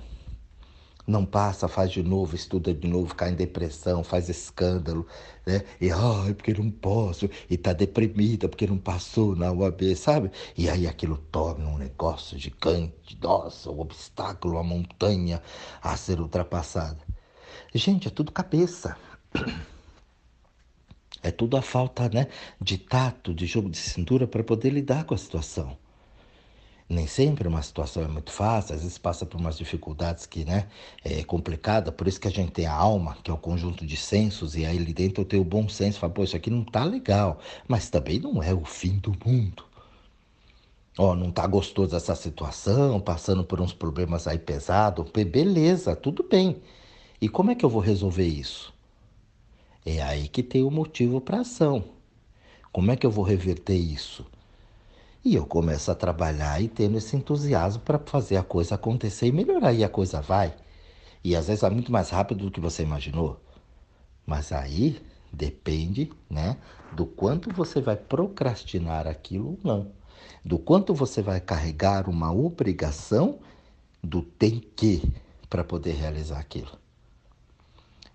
não 1.11 1.27
passa, 1.27 1.69
faz 1.69 1.91
de 1.91 2.03
novo, 2.03 2.35
estuda 2.35 2.73
de 2.73 2.87
novo, 2.89 3.15
cai 3.15 3.31
em 3.31 3.35
depressão, 3.35 4.03
faz 4.05 4.29
escândalo, 4.29 5.07
né? 5.47 5.65
E 5.81 5.91
ai, 5.91 6.33
porque 6.35 6.55
não 6.55 6.71
posso, 6.71 7.29
e 7.49 7.57
tá 7.57 7.73
deprimida 7.73 8.49
porque 8.49 8.67
não 8.67 8.79
passou 8.79 9.37
na 9.37 9.53
UAB, 9.53 9.95
sabe? 9.97 10.31
E 10.57 10.69
aí 10.71 10.87
aquilo 10.87 11.19
torna 11.31 11.69
um 11.69 11.79
negócio 11.79 12.39
gigante, 12.39 13.19
nossa, 13.21 13.71
um 13.71 13.81
obstáculo, 13.81 14.55
uma 14.55 14.63
montanha 14.63 15.43
a 15.83 15.97
ser 15.97 16.21
ultrapassada. 16.21 17.01
Gente, 17.75 18.09
é 18.09 18.11
tudo 18.11 18.33
cabeça. 18.33 18.97
É 21.23 21.31
tudo 21.31 21.57
a 21.57 21.63
falta 21.63 22.09
né, 22.09 22.29
de 22.61 22.79
tato, 22.79 23.35
de 23.35 23.45
jogo 23.47 23.69
de 23.69 23.77
cintura 23.77 24.27
para 24.27 24.43
poder 24.43 24.71
lidar 24.71 25.05
com 25.05 25.15
a 25.15 25.19
situação 25.19 25.77
nem 26.91 27.07
sempre 27.07 27.47
uma 27.47 27.63
situação 27.63 28.03
é 28.03 28.09
muito 28.09 28.33
fácil, 28.33 28.75
às 28.75 28.83
vezes 28.83 28.99
passa 28.99 29.25
por 29.25 29.41
umas 29.41 29.57
dificuldades 29.57 30.27
que 30.27 30.45
né, 30.45 30.69
é 31.05 31.23
complicada, 31.23 31.93
por 31.93 32.09
isso 32.09 32.21
que 32.21 32.27
a 32.29 32.31
gente 32.31 32.51
tem 32.51 32.67
a 32.67 32.75
alma, 32.75 33.17
que 33.23 33.31
é 33.31 33.35
o 33.35 33.39
conjunto 33.39 33.87
de 33.87 33.97
sensos, 33.97 34.57
e 34.57 34.67
aí 34.67 34.77
ali 34.77 34.93
dentro 34.93 35.23
eu 35.23 35.25
tenho 35.25 35.43
o 35.43 35.45
bom 35.45 35.69
senso, 35.69 36.01
fala, 36.01 36.13
pô, 36.13 36.25
isso 36.25 36.37
aqui 36.37 36.51
não 36.51 36.65
tá 36.65 36.85
legal, 36.85 37.39
mas 37.69 37.89
também 37.89 38.19
não 38.19 38.43
é 38.43 38.53
o 38.53 38.65
fim 38.65 38.99
do 38.99 39.15
mundo. 39.25 39.65
Ó, 40.99 41.13
oh, 41.13 41.15
não 41.15 41.31
tá 41.31 41.47
gostoso 41.47 41.97
essa 41.97 42.15
situação, 42.15 43.01
passando 43.01 43.45
por 43.45 43.61
uns 43.61 43.73
problemas 43.73 44.27
aí 44.27 44.39
pesados. 44.39 45.09
Beleza, 45.11 45.97
tudo 45.97 46.23
bem. 46.23 46.61
E 47.21 47.29
como 47.29 47.51
é 47.51 47.55
que 47.55 47.65
eu 47.65 47.71
vou 47.71 47.81
resolver 47.81 48.27
isso? 48.27 48.75
É 49.85 50.03
aí 50.03 50.29
que 50.29 50.43
tem 50.43 50.63
o 50.63 50.71
motivo 50.71 51.21
para 51.21 51.41
ação. 51.41 51.85
Como 52.73 52.91
é 52.91 52.97
que 52.97 53.07
eu 53.07 53.11
vou 53.11 53.25
reverter 53.25 53.77
isso? 53.77 54.27
E 55.23 55.35
eu 55.35 55.45
começo 55.45 55.91
a 55.91 55.95
trabalhar 55.95 56.63
e 56.63 56.69
tendo 56.69 56.97
esse 56.97 57.15
entusiasmo 57.15 57.83
para 57.83 57.99
fazer 57.99 58.37
a 58.37 58.43
coisa 58.43 58.75
acontecer 58.75 59.27
e 59.27 59.33
melhorar. 59.33 59.73
E 59.73 59.85
a 59.85 59.89
coisa 59.89 60.21
vai. 60.21 60.55
E 61.23 61.37
às 61.37 61.49
vezes 61.49 61.63
é 61.63 61.71
muito 61.71 61.93
mais 61.93 62.09
rápido 62.09 62.47
do 62.47 62.51
que 62.51 62.61
você 62.61 62.83
imaginou. 62.83 63.39
Mas 64.27 64.51
aí 64.51 65.01
depende, 65.33 66.11
né, 66.29 66.57
do 66.93 67.05
quanto 67.07 67.53
você 67.53 67.81
vai 67.81 67.97
procrastinar 67.97 69.07
aquilo 69.07 69.51
ou 69.51 69.59
não. 69.63 69.93
Do 70.45 70.59
quanto 70.59 70.95
você 70.95 71.21
vai 71.21 71.41
carregar 71.41 72.09
uma 72.09 72.33
obrigação 72.33 73.39
do 74.03 74.23
tem 74.23 74.59
que 74.59 75.03
para 75.49 75.63
poder 75.63 75.93
realizar 75.93 76.39
aquilo. 76.39 76.71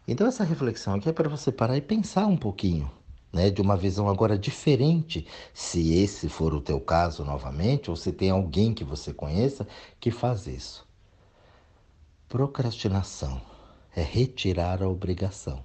Então 0.08 0.28
essa 0.28 0.44
reflexão 0.44 0.96
aqui 0.96 1.10
é 1.10 1.14
para 1.14 1.30
você 1.30 1.52
parar 1.52 1.78
e 1.78 1.82
pensar 1.82 2.26
um 2.28 2.38
pouquinho, 2.38 2.90
né, 3.32 3.50
de 3.50 3.62
uma 3.62 3.76
visão 3.76 4.08
agora 4.08 4.38
diferente, 4.38 5.28
se 5.54 5.94
esse 5.94 6.30
for 6.30 6.54
o 6.54 6.62
teu 6.62 6.80
caso 6.80 7.24
novamente, 7.26 7.90
ou 7.90 7.96
se 7.96 8.12
tem 8.12 8.30
alguém 8.30 8.74
que 8.74 8.84
você 8.84 9.14
conheça 9.14 9.68
que 10.00 10.12
faz 10.12 10.48
isso. 10.48 10.88
Procrastinação 12.30 13.42
é 13.96 14.02
retirar 14.02 14.82
a 14.82 14.90
obrigação. 14.90 15.64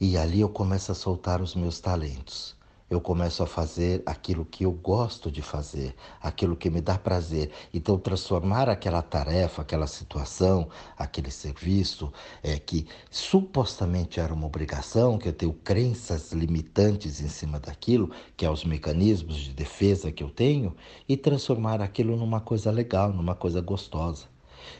E 0.00 0.16
ali 0.16 0.40
eu 0.40 0.48
começo 0.48 0.90
a 0.92 0.94
soltar 0.94 1.42
os 1.42 1.54
meus 1.54 1.80
talentos 1.80 2.59
eu 2.90 3.00
começo 3.00 3.40
a 3.42 3.46
fazer 3.46 4.02
aquilo 4.04 4.44
que 4.44 4.64
eu 4.64 4.72
gosto 4.72 5.30
de 5.30 5.40
fazer, 5.40 5.94
aquilo 6.20 6.56
que 6.56 6.68
me 6.68 6.80
dá 6.80 6.98
prazer. 6.98 7.52
Então, 7.72 7.96
transformar 7.96 8.68
aquela 8.68 9.00
tarefa, 9.00 9.62
aquela 9.62 9.86
situação, 9.86 10.68
aquele 10.98 11.30
serviço 11.30 12.12
é, 12.42 12.58
que 12.58 12.86
supostamente 13.08 14.18
era 14.18 14.34
uma 14.34 14.46
obrigação, 14.46 15.18
que 15.18 15.28
eu 15.28 15.32
tenho 15.32 15.52
crenças 15.52 16.32
limitantes 16.32 17.20
em 17.20 17.28
cima 17.28 17.60
daquilo, 17.60 18.10
que 18.36 18.44
é 18.44 18.50
os 18.50 18.64
mecanismos 18.64 19.36
de 19.36 19.52
defesa 19.52 20.10
que 20.10 20.24
eu 20.24 20.28
tenho, 20.28 20.74
e 21.08 21.16
transformar 21.16 21.80
aquilo 21.80 22.16
numa 22.16 22.40
coisa 22.40 22.72
legal, 22.72 23.12
numa 23.12 23.36
coisa 23.36 23.60
gostosa. 23.60 24.26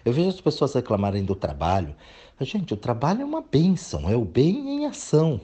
Eu 0.05 0.13
vejo 0.13 0.29
as 0.29 0.41
pessoas 0.41 0.75
reclamarem 0.75 1.25
do 1.25 1.37
trabalho. 1.37 1.95
Gente, 2.41 2.75
o 2.75 2.77
trabalho 2.77 3.23
é 3.23 3.25
uma 3.25 3.43
bênção, 3.43 4.09
é 4.09 4.17
o 4.17 4.25
bem 4.25 4.69
em 4.69 4.87
ação. 4.87 5.41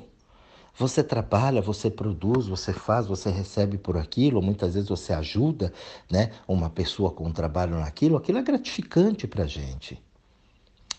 Você 0.78 1.02
trabalha, 1.02 1.62
você 1.62 1.90
produz, 1.90 2.46
você 2.48 2.70
faz, 2.70 3.06
você 3.06 3.30
recebe 3.30 3.78
por 3.78 3.96
aquilo, 3.96 4.42
muitas 4.42 4.74
vezes 4.74 4.90
você 4.90 5.14
ajuda 5.14 5.72
né, 6.10 6.32
uma 6.46 6.68
pessoa 6.68 7.10
com 7.10 7.24
um 7.24 7.32
trabalho 7.32 7.78
naquilo, 7.80 8.16
aquilo 8.16 8.38
é 8.38 8.42
gratificante 8.42 9.26
para 9.26 9.44
a 9.44 9.46
gente. 9.46 9.98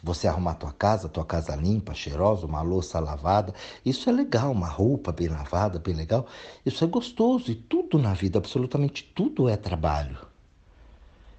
Você 0.02 0.28
arrumar 0.28 0.56
tua 0.56 0.72
casa, 0.72 1.08
tua 1.08 1.26
casa 1.26 1.56
limpa, 1.56 1.94
cheirosa, 1.94 2.48
uma 2.48 2.64
louça 2.64 3.00
lavada, 3.00 3.54
isso 3.86 4.10
é 4.10 4.14
legal, 4.14 4.52
uma 4.52 4.68
roupa 4.68 5.12
bem 5.12 5.28
lavada, 5.28 5.78
bem 5.78 5.94
legal, 5.94 6.26
isso 6.66 6.84
é 6.84 6.88
gostoso 6.88 7.52
e 7.52 7.56
tudo 7.56 8.00
na 8.00 8.16
vida, 8.16 8.40
absolutamente 8.40 9.04
tudo 9.04 9.48
é 9.48 9.56
trabalho. 9.56 10.27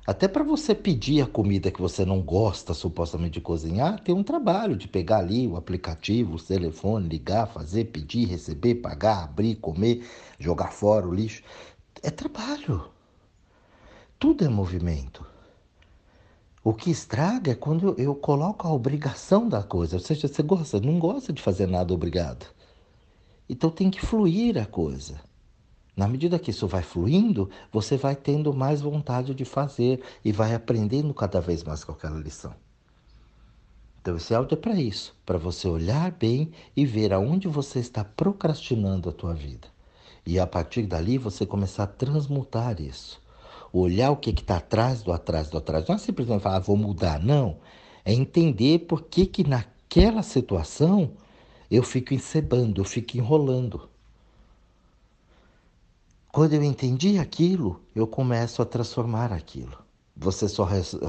Até 0.08 0.26
para 0.26 0.42
você 0.42 0.74
pedir 0.74 1.20
a 1.20 1.26
comida 1.26 1.70
que 1.70 1.82
você 1.82 2.02
não 2.02 2.22
gosta 2.22 2.72
supostamente 2.72 3.34
de 3.34 3.40
cozinhar, 3.42 4.00
tem 4.02 4.14
um 4.14 4.22
trabalho 4.22 4.74
de 4.74 4.88
pegar 4.88 5.18
ali 5.18 5.46
o 5.46 5.54
aplicativo, 5.54 6.36
o 6.36 6.42
telefone, 6.42 7.06
ligar, 7.06 7.46
fazer, 7.46 7.84
pedir, 7.84 8.24
receber, 8.24 8.76
pagar, 8.76 9.24
abrir, 9.24 9.56
comer, 9.56 10.08
jogar 10.38 10.72
fora 10.72 11.06
o 11.06 11.12
lixo. 11.12 11.42
É 12.02 12.08
trabalho. 12.08 12.86
Tudo 14.18 14.46
é 14.46 14.48
movimento. 14.48 15.26
O 16.64 16.72
que 16.72 16.90
estraga 16.90 17.52
é 17.52 17.54
quando 17.54 17.94
eu, 17.98 18.14
coloco 18.14 18.66
a 18.66 18.72
obrigação 18.72 19.46
da 19.46 19.62
coisa. 19.62 19.96
Ou 19.96 20.00
seja, 20.00 20.26
você 20.26 20.42
gosta, 20.42 20.80
não 20.80 20.98
gosta 20.98 21.34
de 21.34 21.42
fazer 21.42 21.66
nada 21.66 21.92
obrigado. 21.92 22.46
Então 23.46 23.68
tem 23.68 23.90
que 23.90 24.00
fluir 24.00 24.56
a 24.56 24.64
coisa. 24.64 25.27
Na 25.98 26.06
medida 26.06 26.38
que 26.38 26.52
isso 26.52 26.68
vai 26.68 26.84
fluindo, 26.84 27.50
você 27.72 27.96
vai 27.96 28.14
tendo 28.14 28.54
mais 28.54 28.80
vontade 28.80 29.34
de 29.34 29.44
fazer 29.44 30.00
e 30.24 30.30
vai 30.30 30.54
aprendendo 30.54 31.12
cada 31.12 31.40
vez 31.40 31.64
mais 31.64 31.82
com 31.82 31.90
aquela 31.90 32.20
lição. 32.20 32.54
Então, 34.00 34.16
esse 34.16 34.32
áudio 34.32 34.54
é 34.54 34.60
para 34.60 34.80
isso, 34.80 35.12
para 35.26 35.36
você 35.36 35.66
olhar 35.66 36.12
bem 36.12 36.52
e 36.76 36.86
ver 36.86 37.12
aonde 37.12 37.48
você 37.48 37.80
está 37.80 38.04
procrastinando 38.04 39.08
a 39.08 39.12
tua 39.12 39.34
vida. 39.34 39.66
E 40.24 40.38
a 40.38 40.46
partir 40.46 40.82
dali 40.82 41.18
você 41.18 41.44
começar 41.44 41.82
a 41.82 41.88
transmutar 41.88 42.80
isso. 42.80 43.20
Olhar 43.72 44.12
o 44.12 44.16
que 44.16 44.30
está 44.30 44.58
atrás 44.58 45.02
do 45.02 45.12
atrás 45.12 45.50
do 45.50 45.58
atrás. 45.58 45.88
Não 45.88 45.96
é 45.96 45.98
simplesmente 45.98 46.42
falar, 46.42 46.58
ah, 46.58 46.60
vou 46.60 46.76
mudar. 46.76 47.18
Não. 47.18 47.56
É 48.04 48.12
entender 48.12 48.86
por 48.86 49.02
que, 49.02 49.26
que 49.26 49.42
naquela 49.42 50.22
situação 50.22 51.10
eu 51.68 51.82
fico 51.82 52.14
encebando, 52.14 52.80
eu 52.80 52.84
fico 52.84 53.16
enrolando. 53.16 53.88
Quando 56.38 56.52
eu 56.52 56.62
entendi 56.62 57.18
aquilo, 57.18 57.80
eu 57.96 58.06
começo 58.06 58.62
a 58.62 58.64
transformar 58.64 59.32
aquilo. 59.32 59.76
Você 60.16 60.48
só, 60.48 60.68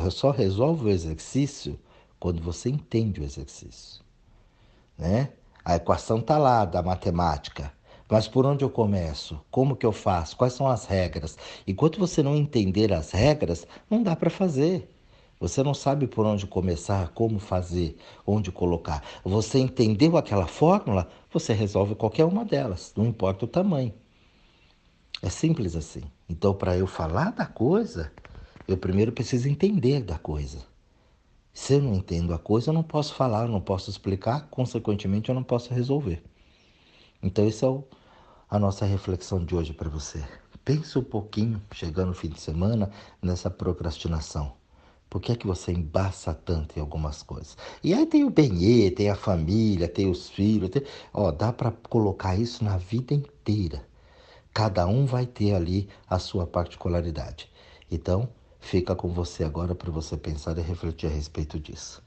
só 0.10 0.32
resolve 0.32 0.86
o 0.86 0.90
exercício 0.90 1.80
quando 2.20 2.42
você 2.42 2.68
entende 2.68 3.22
o 3.22 3.24
exercício. 3.24 4.04
Né? 4.98 5.30
A 5.64 5.76
equação 5.76 6.18
está 6.18 6.40
lá 6.40 6.66
da 6.66 6.82
matemática. 6.82 7.72
Mas 8.10 8.28
por 8.28 8.44
onde 8.44 8.66
eu 8.66 8.72
começo? 8.72 9.40
Como 9.52 9.76
que 9.76 9.86
eu 9.86 9.92
faço? 9.92 10.36
Quais 10.36 10.54
são 10.54 10.68
as 10.68 10.86
regras? 10.86 11.38
Enquanto 11.68 12.00
você 12.00 12.24
não 12.24 12.36
entender 12.36 12.92
as 12.92 13.12
regras, 13.12 13.68
não 13.88 14.02
dá 14.02 14.16
para 14.16 14.32
fazer. 14.32 14.90
Você 15.40 15.62
não 15.62 15.76
sabe 15.76 16.08
por 16.08 16.26
onde 16.26 16.48
começar, 16.48 17.10
como 17.10 17.38
fazer, 17.38 17.96
onde 18.26 18.52
colocar. 18.52 19.04
Você 19.24 19.60
entendeu 19.60 20.18
aquela 20.18 20.48
fórmula, 20.48 21.08
você 21.32 21.54
resolve 21.54 21.94
qualquer 21.94 22.26
uma 22.26 22.44
delas, 22.44 22.92
não 22.98 23.06
importa 23.06 23.46
o 23.46 23.48
tamanho. 23.48 23.94
É 25.22 25.30
simples 25.30 25.76
assim. 25.76 26.04
Então, 26.30 26.54
para 26.54 26.78
eu 26.78 26.88
falar 26.88 27.32
da 27.32 27.46
coisa, 27.46 28.12
eu 28.68 28.78
primeiro 28.78 29.12
preciso 29.12 29.50
entender 29.50 30.02
da 30.02 30.18
coisa. 30.18 30.66
Se 31.54 31.74
eu 31.74 31.82
não 31.82 31.94
entendo 31.94 32.34
a 32.34 32.40
coisa, 32.40 32.70
eu 32.70 32.74
não 32.74 32.84
posso 32.84 33.14
falar, 33.14 33.44
eu 33.44 33.52
não 33.52 33.60
posso 33.60 33.90
explicar, 33.90 34.48
consequentemente, 34.50 35.30
eu 35.30 35.36
não 35.36 35.44
posso 35.44 35.74
resolver. 35.74 36.24
Então, 37.22 37.46
essa 37.46 37.66
é 37.66 37.84
a 38.50 38.58
nossa 38.58 38.86
reflexão 38.86 39.44
de 39.44 39.54
hoje 39.54 39.74
para 39.74 39.90
você. 39.90 40.24
Pense 40.64 40.98
um 40.98 41.04
pouquinho, 41.04 41.62
chegando 41.74 42.10
no 42.10 42.14
fim 42.14 42.30
de 42.30 42.40
semana, 42.40 42.90
nessa 43.22 43.50
procrastinação. 43.50 44.54
Por 45.10 45.20
que 45.20 45.32
é 45.32 45.36
que 45.36 45.48
você 45.48 45.72
embaça 45.72 46.34
tanto 46.34 46.78
em 46.78 46.82
algumas 46.82 47.24
coisas? 47.24 47.58
E 47.84 47.94
aí 47.94 48.06
tem 48.06 48.24
o 48.24 48.30
benê, 48.30 48.92
tem 48.92 49.10
a 49.10 49.16
família, 49.16 49.90
tem 49.90 50.10
os 50.10 50.30
filhos, 50.30 50.70
tem... 50.70 50.84
Ó, 51.12 51.32
dá 51.32 51.52
para 51.52 51.72
colocar 51.72 52.36
isso 52.38 52.64
na 52.64 52.78
vida 52.78 53.14
inteira. 53.14 53.89
Cada 54.60 54.86
um 54.86 55.06
vai 55.06 55.26
ter 55.26 55.54
ali 55.54 55.88
a 56.06 56.20
sua 56.20 56.46
particularidade. 56.46 57.50
Então, 57.90 58.28
fica 58.60 58.94
com 58.94 59.08
você 59.08 59.46
agora 59.46 59.74
para 59.74 59.90
você 59.90 60.18
pensar 60.18 60.58
e 60.58 60.62
refletir 60.62 61.08
a 61.08 61.10
respeito 61.10 61.58
disso. 61.58 62.04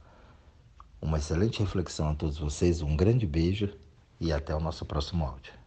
Uma 1.01 1.17
excelente 1.17 1.61
reflexão 1.61 2.11
a 2.11 2.15
todos 2.15 2.37
vocês, 2.37 2.83
um 2.83 2.95
grande 2.95 3.27
beijo 3.27 3.75
e 4.21 4.31
até 4.35 4.55
o 4.55 4.61
nosso 4.61 4.85
próximo 4.85 5.25
áudio. 5.25 5.62